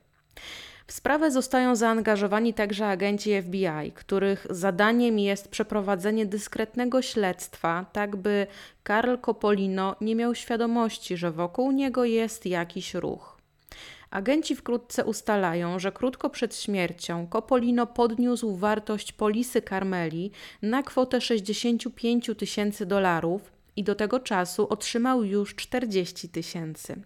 [0.92, 8.46] W sprawę zostają zaangażowani także agenci FBI, których zadaniem jest przeprowadzenie dyskretnego śledztwa, tak by
[8.82, 13.38] Karl Copolino nie miał świadomości, że wokół niego jest jakiś ruch.
[14.10, 20.30] Agenci wkrótce ustalają, że krótko przed śmiercią Copolino podniósł wartość polisy Carmeli
[20.62, 27.02] na kwotę 65 tysięcy dolarów i do tego czasu otrzymał już 40 tysięcy.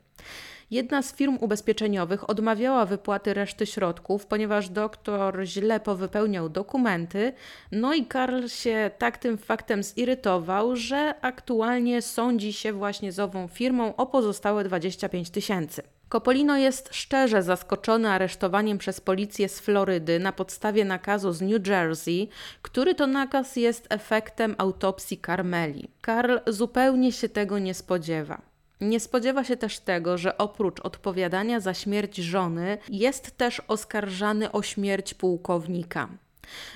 [0.70, 7.32] Jedna z firm ubezpieczeniowych odmawiała wypłaty reszty środków, ponieważ doktor źle powypełniał dokumenty,
[7.72, 13.48] no i Karl się tak tym faktem zirytował, że aktualnie sądzi się właśnie z ową
[13.48, 15.82] firmą o pozostałe 25 tysięcy.
[16.08, 22.28] Copolino jest szczerze zaskoczony aresztowaniem przez policję z Florydy na podstawie nakazu z New Jersey,
[22.62, 25.88] który to nakaz jest efektem autopsji Carmeli.
[26.00, 28.55] Karl zupełnie się tego nie spodziewa.
[28.80, 34.62] Nie spodziewa się też tego, że oprócz odpowiadania za śmierć żony, jest też oskarżany o
[34.62, 36.08] śmierć pułkownika.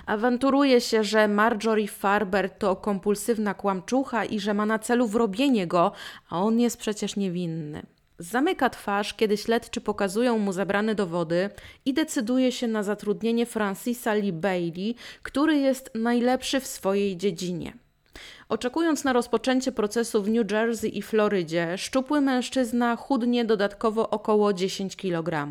[0.07, 5.93] Awanturuje się, że Marjorie Farber to kompulsywna kłamczucha i że ma na celu wrobienie go,
[6.29, 7.83] a on jest przecież niewinny.
[8.19, 11.51] Zamyka twarz, kiedy śledczy pokazują mu zabrane dowody
[11.85, 17.73] i decyduje się na zatrudnienie Francisa Lee Bailey, który jest najlepszy w swojej dziedzinie.
[18.49, 24.97] Oczekując na rozpoczęcie procesu w New Jersey i Florydzie, szczupły mężczyzna chudnie dodatkowo około 10
[24.97, 25.51] kg.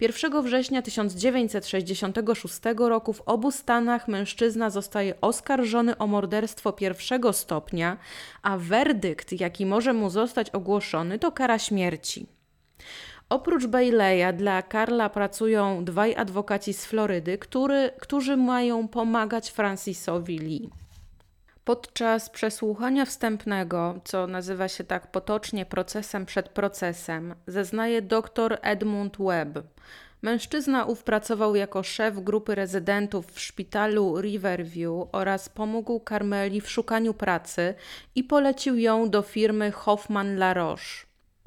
[0.00, 7.96] 1 września 1966 roku w obu Stanach mężczyzna zostaje oskarżony o morderstwo pierwszego stopnia,
[8.42, 12.26] a werdykt, jaki może mu zostać ogłoszony, to kara śmierci.
[13.28, 20.70] Oprócz Baileya dla Karla pracują dwaj adwokaci z Florydy, który, którzy mają pomagać Francisowi Lee.
[21.68, 29.58] Podczas przesłuchania wstępnego, co nazywa się tak potocznie procesem przed procesem, zeznaje dr Edmund Webb.
[30.22, 37.14] Mężczyzna ów pracował jako szef grupy rezydentów w szpitalu Riverview oraz pomógł Carmeli w szukaniu
[37.14, 37.74] pracy
[38.14, 40.54] i polecił ją do firmy Hoffman La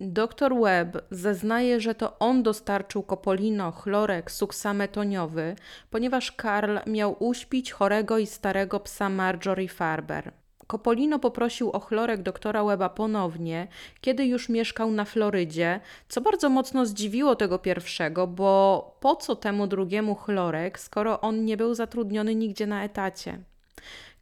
[0.04, 5.56] Dr Webb zeznaje, że to on dostarczył Kopolino chlorek suksametoniowy,
[5.90, 10.32] ponieważ Karl miał uśpić chorego i starego psa Marjorie Farber.
[10.68, 13.68] Kopolino poprosił o chlorek doktora Weba ponownie,
[14.02, 19.68] kiedy już mieszkał na Florydzie, co bardzo mocno zdziwiło tego pierwszego, bo po co temu
[19.68, 23.40] drugiemu chlorek, skoro on nie był zatrudniony nigdzie na etacie?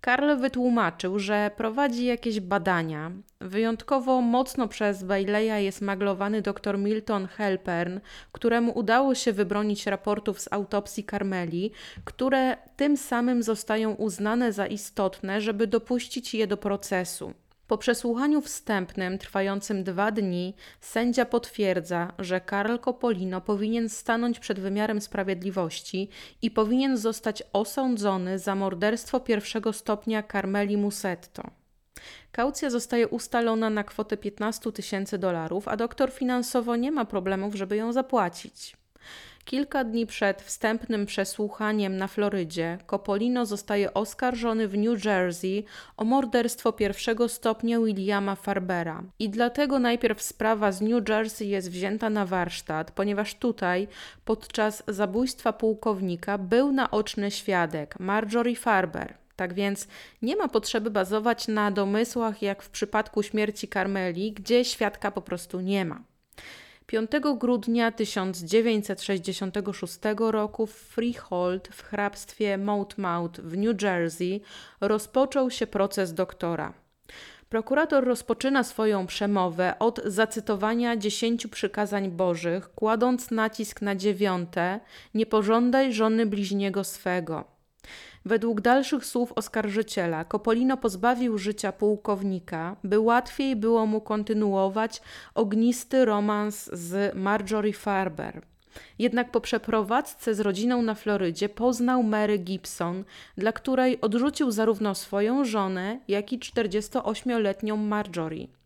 [0.02, 3.12] Karl wytłumaczył, że prowadzi jakieś badania.
[3.42, 8.00] Wyjątkowo mocno przez Baileya jest maglowany dr Milton Helpern,
[8.32, 11.72] któremu udało się wybronić raportów z autopsji Carmeli,
[12.06, 17.34] które tym samym zostają uznane za istotne, żeby dopuścić je do procesu.
[17.70, 25.02] Po przesłuchaniu wstępnym trwającym dwa dni, sędzia potwierdza, że Karl Copolino powinien stanąć przed wymiarem
[25.02, 26.10] sprawiedliwości
[26.42, 31.44] i powinien zostać osądzony za morderstwo pierwszego stopnia Carmeli Musetto.
[32.32, 37.76] Kaucja zostaje ustalona na kwotę 15 tysięcy dolarów, a doktor finansowo nie ma problemów, żeby
[37.76, 38.79] ją zapłacić.
[39.50, 45.64] Kilka dni przed wstępnym przesłuchaniem na Florydzie, Copolino zostaje oskarżony w New Jersey
[45.98, 49.04] o morderstwo pierwszego stopnia Williama Farbera.
[49.20, 53.88] I dlatego najpierw sprawa z New Jersey jest wzięta na warsztat, ponieważ tutaj
[54.26, 59.14] podczas zabójstwa pułkownika był naoczny świadek Marjorie Farber.
[59.36, 59.88] Tak więc
[60.22, 65.60] nie ma potrzeby bazować na domysłach, jak w przypadku śmierci Carmeli, gdzie świadka po prostu
[65.60, 66.02] nie ma.
[66.89, 74.41] 5 grudnia 1966 roku w Freehold w hrabstwie Monmouth w New Jersey
[74.82, 76.73] rozpoczął się proces doktora.
[77.49, 84.80] Prokurator rozpoczyna swoją przemowę od zacytowania dziesięciu przykazań bożych, kładąc nacisk na dziewiąte:
[85.13, 87.60] Nie pożądaj żony bliźniego swego.
[88.30, 95.02] Według dalszych słów oskarżyciela, Kopolino pozbawił życia pułkownika, by łatwiej było mu kontynuować
[95.36, 98.42] ognisty romans z Marjorie Farber.
[99.00, 103.04] Jednak po przeprowadzce z rodziną na Florydzie poznał Mary Gibson,
[103.38, 108.59] dla której odrzucił zarówno swoją żonę, jak i 48-letnią Marjorie.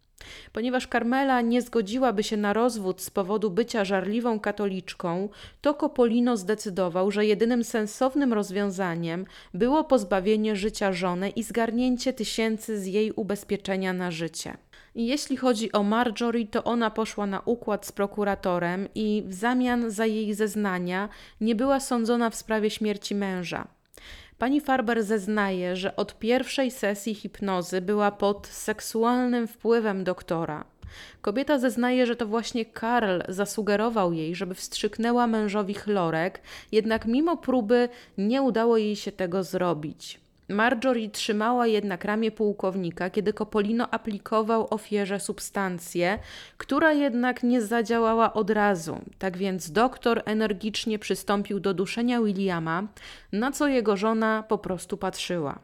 [0.54, 5.30] Ponieważ Carmela nie zgodziłaby się na rozwód z powodu bycia żarliwą katoliczką,
[5.62, 12.86] to Copolino zdecydował, że jedynym sensownym rozwiązaniem było pozbawienie życia żony i zgarnięcie tysięcy z
[12.86, 14.58] jej ubezpieczenia na życie.
[14.96, 20.06] Jeśli chodzi o Marjorie, to ona poszła na układ z prokuratorem i w zamian za
[20.06, 21.10] jej zeznania
[21.42, 23.68] nie była sądzona w sprawie śmierci męża.
[24.38, 30.66] Pani Farber zeznaje, że od pierwszej sesji hipnozy była pod seksualnym wpływem doktora.
[31.22, 37.90] Kobieta zeznaje, że to właśnie Karl zasugerował jej, żeby wstrzyknęła mężowi chlorek, jednak mimo próby
[38.18, 40.23] nie udało jej się tego zrobić.
[40.50, 46.20] Marjorie trzymała jednak ramię pułkownika, kiedy Copolino aplikował ofierze substancję,
[46.58, 48.98] która jednak nie zadziałała od razu.
[49.18, 52.88] Tak więc doktor energicznie przystąpił do duszenia Williama,
[53.32, 55.60] na co jego żona po prostu patrzyła.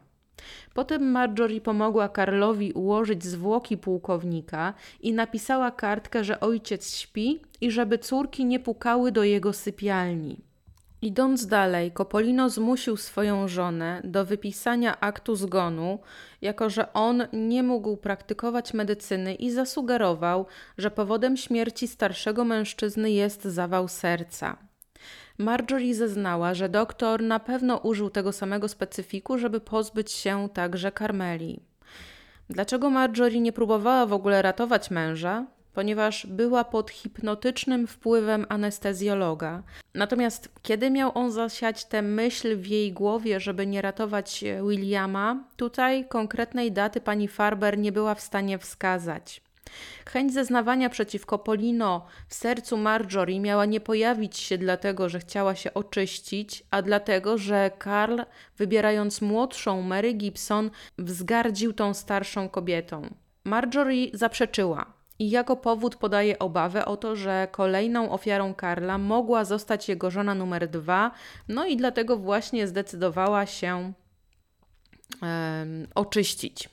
[0.73, 7.97] Potem Marjorie pomogła Karlowi ułożyć zwłoki pułkownika i napisała kartkę, że ojciec śpi i żeby
[7.97, 10.48] córki nie pukały do jego sypialni.
[11.01, 15.99] Idąc dalej, Kopolino zmusił swoją żonę do wypisania aktu zgonu,
[16.41, 20.45] jako że on nie mógł praktykować medycyny i zasugerował,
[20.77, 24.57] że powodem śmierci starszego mężczyzny jest zawał serca.
[25.37, 31.59] Marjorie zeznała, że doktor na pewno użył tego samego specyfiku, żeby pozbyć się także Karmeli.
[32.49, 35.45] Dlaczego Marjorie nie próbowała w ogóle ratować męża?
[35.79, 39.63] Ponieważ była pod hipnotycznym wpływem anestezjologa.
[39.93, 46.05] Natomiast kiedy miał on zasiać tę myśl w jej głowie, żeby nie ratować Williama, tutaj
[46.07, 49.41] konkretnej daty pani Farber nie była w stanie wskazać.
[50.05, 55.73] Chęć zeznawania przeciwko Polino w sercu Marjorie miała nie pojawić się dlatego, że chciała się
[55.73, 58.21] oczyścić, a dlatego, że Karl,
[58.57, 63.13] wybierając młodszą Mary Gibson, wzgardził tą starszą kobietą.
[63.43, 64.98] Marjorie zaprzeczyła.
[65.19, 70.35] I jako powód podaje obawę o to, że kolejną ofiarą Karla mogła zostać jego żona
[70.35, 71.11] numer dwa,
[71.47, 73.93] no i dlatego właśnie zdecydowała się
[75.95, 76.69] oczyścić.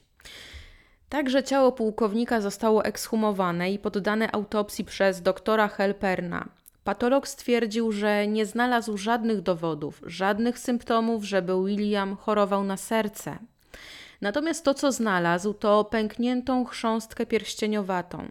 [1.08, 6.48] Także ciało pułkownika zostało ekshumowane i poddane autopsji przez doktora Helperna.
[6.84, 13.38] Patolog stwierdził, że nie znalazł żadnych dowodów, żadnych symptomów, żeby William chorował na serce.
[14.20, 18.28] Natomiast to, co znalazł, to pękniętą chrząstkę pierścieniowatą.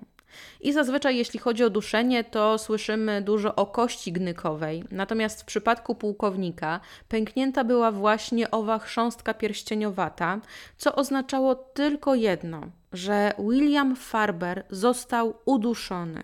[0.62, 4.84] I zazwyczaj, jeśli chodzi o duszenie, to słyszymy dużo o kości gnykowej.
[4.92, 6.80] Natomiast w przypadku pułkownika
[7.10, 10.40] pęknięta była właśnie owa chrząstka pierścieniowata,
[10.78, 12.62] co oznaczało tylko jedno,
[12.94, 16.24] że William Farber został uduszony.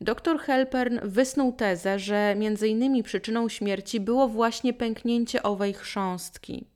[0.00, 6.66] Dr Helpern wysnuł tezę, że między innymi przyczyną śmierci było właśnie pęknięcie owej chrząstki.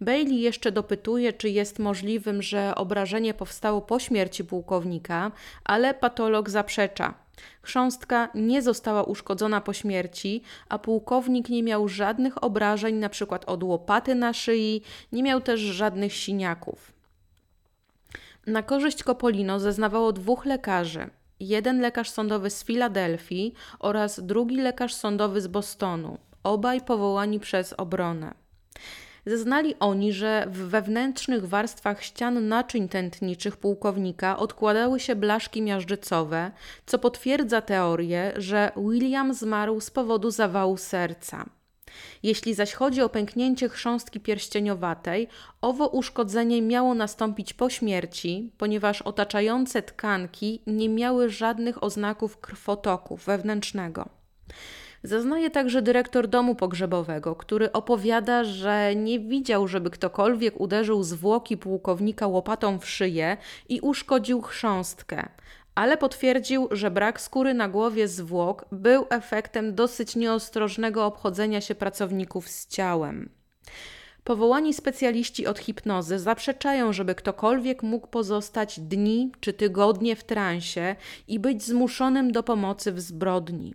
[0.00, 5.32] Bailey jeszcze dopytuje, czy jest możliwym, że obrażenie powstało po śmierci pułkownika,
[5.64, 7.14] ale patolog zaprzecza.
[7.62, 13.38] Chrząstka nie została uszkodzona po śmierci, a pułkownik nie miał żadnych obrażeń, np.
[13.46, 16.92] od łopaty na szyi, nie miał też żadnych siniaków.
[18.46, 21.10] Na korzyść Kopolino zeznawało dwóch lekarzy.
[21.40, 28.34] Jeden lekarz sądowy z Filadelfii oraz drugi lekarz sądowy z Bostonu, obaj powołani przez obronę.
[29.26, 36.50] Zeznali oni, że w wewnętrznych warstwach ścian naczyń tętniczych pułkownika odkładały się blaszki miażdżycowe,
[36.86, 41.46] co potwierdza teorię, że William zmarł z powodu zawału serca.
[42.22, 45.28] Jeśli zaś chodzi o pęknięcie chrząstki pierścieniowatej,
[45.60, 54.08] owo uszkodzenie miało nastąpić po śmierci, ponieważ otaczające tkanki nie miały żadnych oznaków krwotoku wewnętrznego.
[55.02, 62.26] Zaznaje także dyrektor domu pogrzebowego, który opowiada, że nie widział, żeby ktokolwiek uderzył zwłoki pułkownika
[62.26, 63.36] łopatą w szyję
[63.68, 65.28] i uszkodził chrząstkę,
[65.74, 72.48] ale potwierdził, że brak skóry na głowie zwłok był efektem dosyć nieostrożnego obchodzenia się pracowników
[72.48, 73.30] z ciałem.
[74.24, 80.96] Powołani specjaliści od hipnozy zaprzeczają, żeby ktokolwiek mógł pozostać dni czy tygodnie w transie
[81.28, 83.74] i być zmuszonym do pomocy w zbrodni.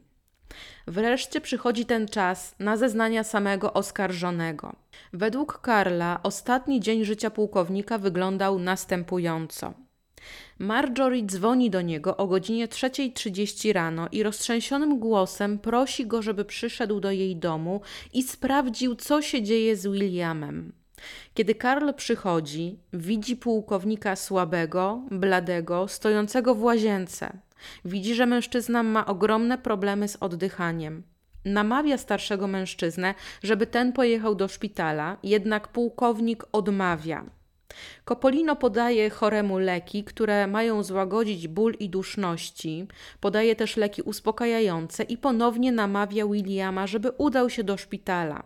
[0.87, 4.75] Wreszcie przychodzi ten czas na zeznania samego oskarżonego.
[5.13, 9.73] Według Karla ostatni dzień życia pułkownika wyglądał następująco.
[10.59, 16.99] Marjorie dzwoni do niego o godzinie 3.30 rano i roztrzęsionym głosem prosi go, żeby przyszedł
[16.99, 17.81] do jej domu
[18.13, 20.73] i sprawdził, co się dzieje z Williamem.
[21.33, 27.44] Kiedy Karl przychodzi, widzi pułkownika słabego, bladego, stojącego w łazience.
[27.85, 31.03] Widzi, że mężczyzna ma ogromne problemy z oddychaniem.
[31.45, 37.25] Namawia starszego mężczyznę, żeby ten pojechał do szpitala, jednak pułkownik odmawia.
[38.05, 42.87] Kopolino podaje choremu leki, które mają złagodzić ból i duszności.
[43.19, 48.43] Podaje też leki uspokajające i ponownie namawia Williama, żeby udał się do szpitala.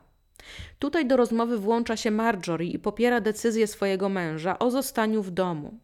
[0.79, 5.79] Tutaj do rozmowy włącza się Marjorie i popiera decyzję swojego męża o zostaniu w domu.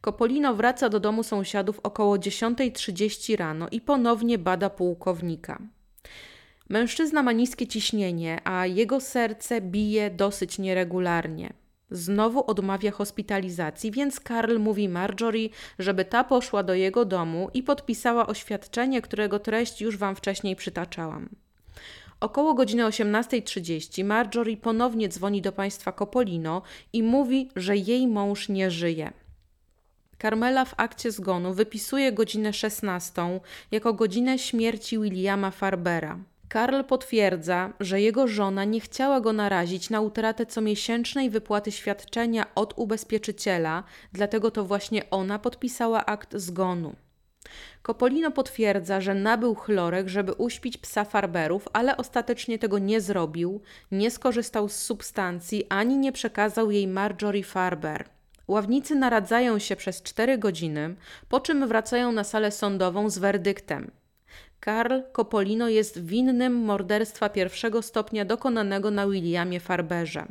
[0.00, 5.62] Kopolino wraca do domu sąsiadów około 10.30 rano i ponownie bada pułkownika.
[6.68, 11.52] Mężczyzna ma niskie ciśnienie, a jego serce bije dosyć nieregularnie.
[11.90, 15.48] Znowu odmawia hospitalizacji, więc Karl mówi Marjorie,
[15.78, 21.28] żeby ta poszła do jego domu i podpisała oświadczenie, którego treść już wam wcześniej przytaczałam.
[22.20, 26.62] Około godziny 18.30 Marjorie ponownie dzwoni do państwa Copolino
[26.92, 29.12] i mówi, że jej mąż nie żyje.
[30.22, 36.18] Carmela w akcie zgonu wypisuje godzinę 16 jako godzinę śmierci Williama Farbera.
[36.48, 42.74] Karl potwierdza, że jego żona nie chciała go narazić na utratę comiesięcznej wypłaty świadczenia od
[42.76, 46.94] ubezpieczyciela, dlatego to właśnie ona podpisała akt zgonu.
[47.82, 53.60] Kopolino potwierdza, że nabył chlorek, żeby uśpić psa farberów, ale ostatecznie tego nie zrobił,
[53.92, 58.21] nie skorzystał z substancji ani nie przekazał jej Marjorie Farber.
[58.48, 60.94] Ławnicy naradzają się przez cztery godziny,
[61.28, 63.90] po czym wracają na salę sądową z werdyktem.
[64.60, 70.26] Karl Copolino jest winnym morderstwa pierwszego stopnia dokonanego na Williamie Farberze.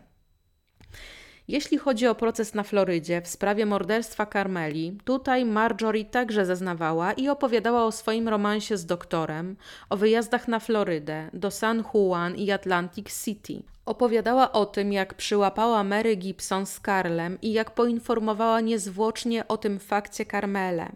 [1.51, 7.29] Jeśli chodzi o proces na Florydzie w sprawie morderstwa Carmeli, tutaj Marjorie także zeznawała i
[7.29, 9.55] opowiadała o swoim romansie z doktorem,
[9.89, 13.63] o wyjazdach na Florydę, do San Juan i Atlantic City.
[13.85, 19.79] Opowiadała o tym, jak przyłapała Mary Gibson z Karlem i jak poinformowała niezwłocznie o tym
[19.79, 20.91] fakcie Carmele.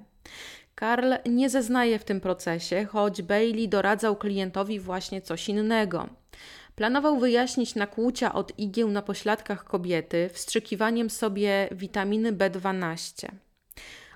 [0.76, 6.10] Karl nie zeznaje w tym procesie, choć Bailey doradzał klientowi właśnie coś innego.
[6.76, 13.28] Planował wyjaśnić nakłucia od igieł na pośladkach kobiety wstrzykiwaniem sobie witaminy B12.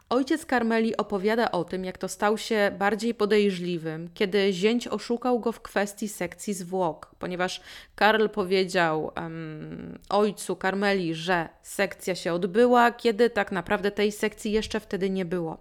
[0.09, 5.51] Ojciec Karmeli opowiada o tym, jak to stał się bardziej podejrzliwym, kiedy zięć oszukał go
[5.51, 7.61] w kwestii sekcji zwłok, ponieważ
[7.95, 14.79] Karl powiedział um, ojcu Karmeli, że sekcja się odbyła, kiedy tak naprawdę tej sekcji jeszcze
[14.79, 15.57] wtedy nie było.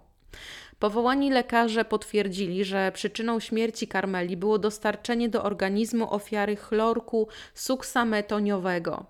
[0.79, 9.05] Powołani lekarze potwierdzili, że przyczyną śmierci Karmeli było dostarczenie do organizmu ofiary chlorku suksametoniowego.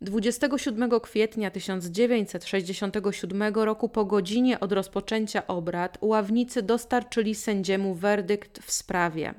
[0.00, 9.34] 27 kwietnia 1967 roku po godzinie od rozpoczęcia obrad ławnicy dostarczyli sędziemu werdykt w sprawie.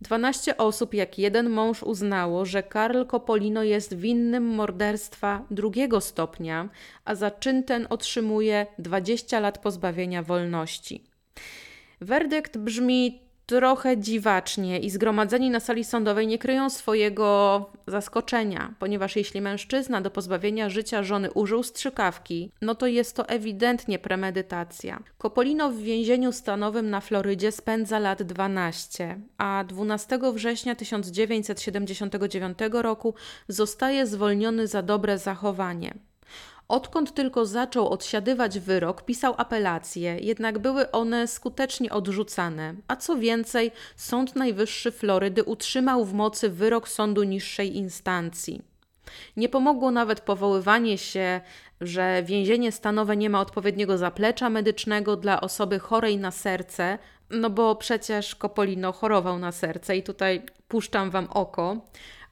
[0.00, 6.68] 12 osób jak jeden mąż uznało, że Karl Copolino jest winnym morderstwa drugiego stopnia,
[7.04, 11.04] a za czyn ten otrzymuje 20 lat pozbawienia wolności.
[12.00, 19.40] Werdykt brzmi trochę dziwacznie i zgromadzeni na sali sądowej nie kryją swojego zaskoczenia, ponieważ jeśli
[19.40, 25.02] mężczyzna do pozbawienia życia żony użył strzykawki, no to jest to ewidentnie premedytacja.
[25.18, 33.14] Kopolino w więzieniu stanowym na Florydzie spędza lat 12, a 12 września 1979 roku
[33.48, 36.07] zostaje zwolniony za dobre zachowanie.
[36.68, 42.74] Odkąd tylko zaczął odsiadywać wyrok, pisał apelacje, jednak były one skutecznie odrzucane.
[42.88, 48.62] A co więcej, Sąd Najwyższy Florydy utrzymał w mocy wyrok sądu niższej instancji.
[49.36, 51.40] Nie pomogło nawet powoływanie się,
[51.80, 56.98] że więzienie stanowe nie ma odpowiedniego zaplecza medycznego dla osoby chorej na serce,
[57.30, 61.76] no bo przecież Kopolino chorował na serce i tutaj puszczam wam oko.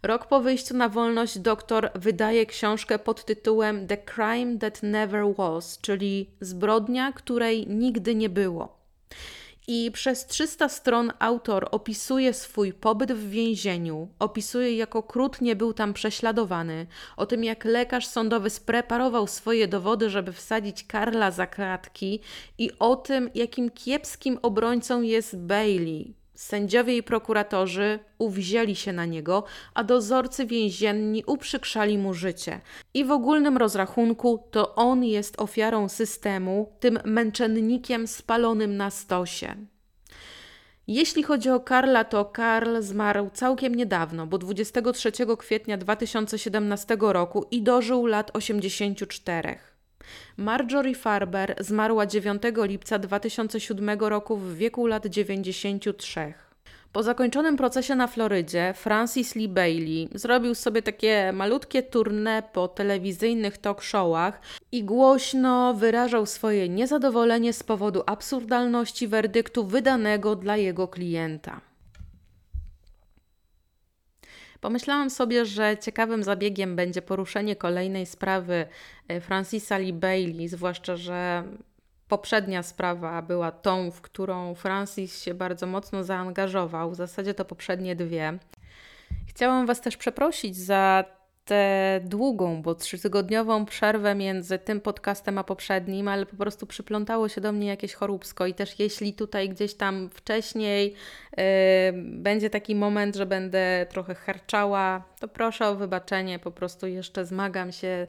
[0.07, 5.79] Rok po wyjściu na wolność doktor wydaje książkę pod tytułem The Crime That Never Was,
[5.81, 8.77] czyli Zbrodnia, której nigdy nie było.
[9.69, 15.95] I przez 300 stron autor opisuje swój pobyt w więzieniu, opisuje jak okrutnie był tam
[15.95, 16.87] prześladowany,
[17.17, 22.21] o tym jak lekarz sądowy spreparował swoje dowody, żeby wsadzić Karla za kratki
[22.59, 29.45] i o tym, jakim kiepskim obrońcą jest Bailey, Sędziowie i prokuratorzy uwzięli się na niego,
[29.75, 32.61] a dozorcy więzienni uprzykrzali mu życie.
[32.95, 39.57] I w ogólnym rozrachunku to on jest ofiarą systemu, tym męczennikiem spalonym na stosie.
[40.87, 47.63] Jeśli chodzi o Karla, to Karl zmarł całkiem niedawno, bo 23 kwietnia 2017 roku i
[47.63, 49.59] dożył lat 84.
[50.37, 56.35] Marjorie Farber zmarła 9 lipca 2007 roku w wieku lat 93.
[56.93, 63.59] Po zakończonym procesie na Florydzie, Francis Lee Bailey zrobił sobie takie malutkie tournée po telewizyjnych
[63.59, 64.41] talk showach
[64.73, 71.61] i głośno wyrażał swoje niezadowolenie z powodu absurdalności werdyktu wydanego dla jego klienta.
[74.61, 78.67] Pomyślałam sobie, że ciekawym zabiegiem będzie poruszenie kolejnej sprawy
[79.09, 81.45] e, Francisa Lee Bailey, zwłaszcza, że
[82.09, 87.97] poprzednia sprawa była tą, w którą Francis się bardzo mocno zaangażował, w zasadzie to poprzednie
[87.97, 88.39] dwie.
[89.27, 91.05] Chciałam Was też przeprosić za
[91.47, 97.41] tę długą, bo trzytygodniową przerwę między tym podcastem a poprzednim, ale po prostu przyplątało się
[97.41, 100.95] do mnie jakieś choróbsko i też jeśli tutaj gdzieś tam wcześniej
[101.37, 101.45] yy,
[102.03, 107.73] będzie taki moment, że będę trochę harczała, to proszę o wybaczenie, po prostu jeszcze zmagam
[107.73, 108.07] się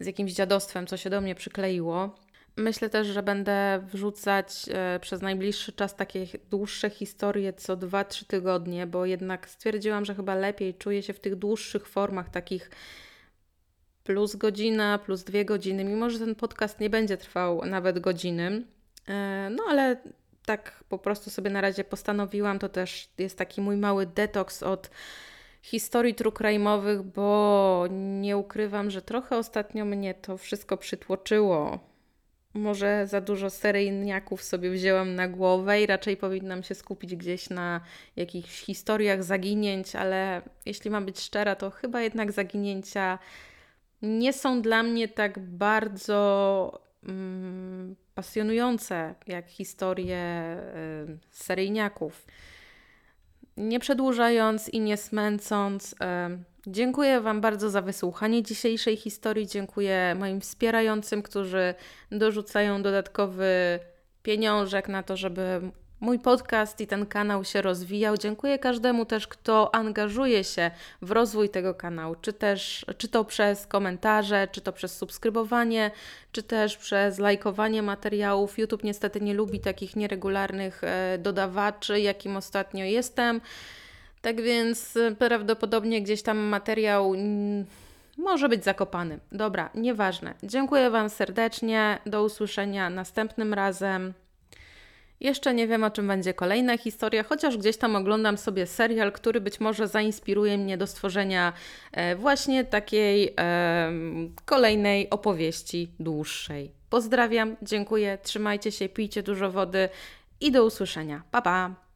[0.00, 2.14] z jakimś dziadostwem, co się do mnie przykleiło.
[2.60, 8.86] Myślę też, że będę wrzucać e, przez najbliższy czas takie dłuższe historie co 2-3 tygodnie,
[8.86, 12.70] bo jednak stwierdziłam, że chyba lepiej czuję się w tych dłuższych formach, takich
[14.04, 18.62] plus godzina, plus dwie godziny, mimo że ten podcast nie będzie trwał nawet godziny.
[19.08, 19.96] E, no ale
[20.46, 24.90] tak po prostu sobie na razie postanowiłam, to też jest taki mój mały detoks od
[25.62, 31.89] historii true crime'owych, bo nie ukrywam, że trochę ostatnio mnie to wszystko przytłoczyło
[32.54, 37.80] może za dużo seryjniaków sobie wzięłam na głowę i raczej powinnam się skupić gdzieś na
[38.16, 43.18] jakichś historiach zaginięć, ale jeśli mam być szczera, to chyba jednak zaginięcia
[44.02, 50.56] nie są dla mnie tak bardzo mm, pasjonujące jak historie
[51.08, 52.26] y, seryjniaków.
[53.56, 55.96] Nie przedłużając i nie smęcąc, y,
[56.66, 59.46] Dziękuję Wam bardzo za wysłuchanie dzisiejszej historii.
[59.46, 61.74] Dziękuję moim wspierającym, którzy
[62.10, 63.78] dorzucają dodatkowy
[64.22, 65.60] pieniążek na to, żeby
[66.00, 68.16] mój podcast i ten kanał się rozwijał.
[68.16, 70.70] Dziękuję każdemu też, kto angażuje się
[71.02, 75.90] w rozwój tego kanału, czy też czy to przez komentarze, czy to przez subskrybowanie,
[76.32, 78.58] czy też przez lajkowanie materiałów.
[78.58, 83.40] YouTube niestety nie lubi takich nieregularnych e, dodawaczy, jakim ostatnio jestem.
[84.22, 87.14] Tak więc y, prawdopodobnie gdzieś tam materiał
[88.18, 89.18] może być zakopany.
[89.32, 90.34] Dobra, nieważne.
[90.42, 91.98] Dziękuję Wam serdecznie.
[92.06, 94.14] Do usłyszenia następnym razem.
[95.20, 99.40] Jeszcze nie wiem, o czym będzie kolejna historia, chociaż gdzieś tam oglądam sobie serial, który
[99.40, 101.52] być może zainspiruje mnie do stworzenia
[101.92, 103.34] e, właśnie takiej
[104.44, 106.70] kolejnej opowieści dłuższej.
[106.90, 109.88] Pozdrawiam, dziękuję, trzymajcie się, pijcie dużo wody
[110.40, 111.22] i do usłyszenia.
[111.30, 111.89] Pa pa!